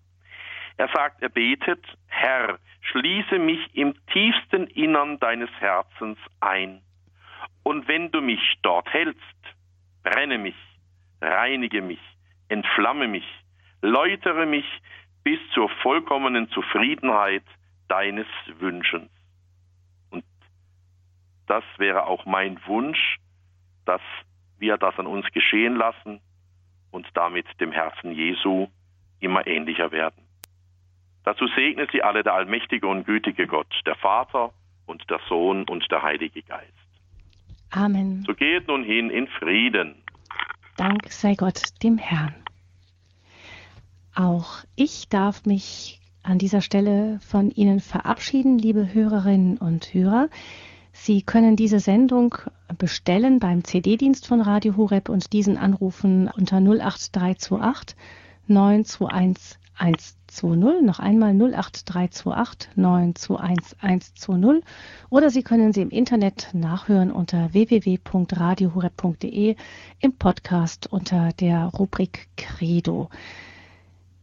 [0.75, 6.81] Er sagt, er betet, Herr, schließe mich im tiefsten Innern deines Herzens ein
[7.69, 9.41] und wenn du mich dort hältst,
[10.01, 10.55] brenne mich,
[11.21, 11.99] reinige mich,
[12.47, 13.27] entflamme mich,
[13.83, 14.65] läutere mich
[15.23, 17.43] bis zur vollkommenen Zufriedenheit
[17.87, 18.25] deines
[18.57, 19.11] Wünschens.
[20.09, 20.25] Und
[21.45, 23.19] das wäre auch mein Wunsch,
[23.85, 24.01] dass
[24.57, 26.21] wir das an uns geschehen lassen
[26.89, 28.67] und damit dem Herzen Jesu
[29.19, 30.25] immer ähnlicher werden.
[31.23, 34.53] Dazu segne sie alle der allmächtige und gütige Gott, der Vater
[34.87, 36.88] und der Sohn und der Heilige Geist.
[37.71, 38.23] Amen.
[38.25, 39.95] So geht nun hin in Frieden.
[40.77, 42.33] Dank sei Gott dem Herrn.
[44.15, 50.29] Auch ich darf mich an dieser Stelle von Ihnen verabschieden, liebe Hörerinnen und Hörer.
[50.91, 52.35] Sie können diese Sendung
[52.77, 57.95] bestellen beim CD-Dienst von Radio Horeb und diesen anrufen unter 08328
[58.47, 60.83] 921 120.
[60.83, 64.63] Noch einmal 08328 921 120.
[65.09, 69.57] Oder Sie können sie im Internet nachhören unter www.radiohoreb.de
[69.99, 73.09] im Podcast unter der Rubrik Credo.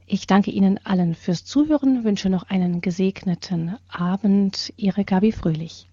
[0.06, 4.72] Ich danke Ihnen allen fürs Zuhören, wünsche noch einen gesegneten Abend.
[4.76, 5.88] Ihre Gabi Fröhlich.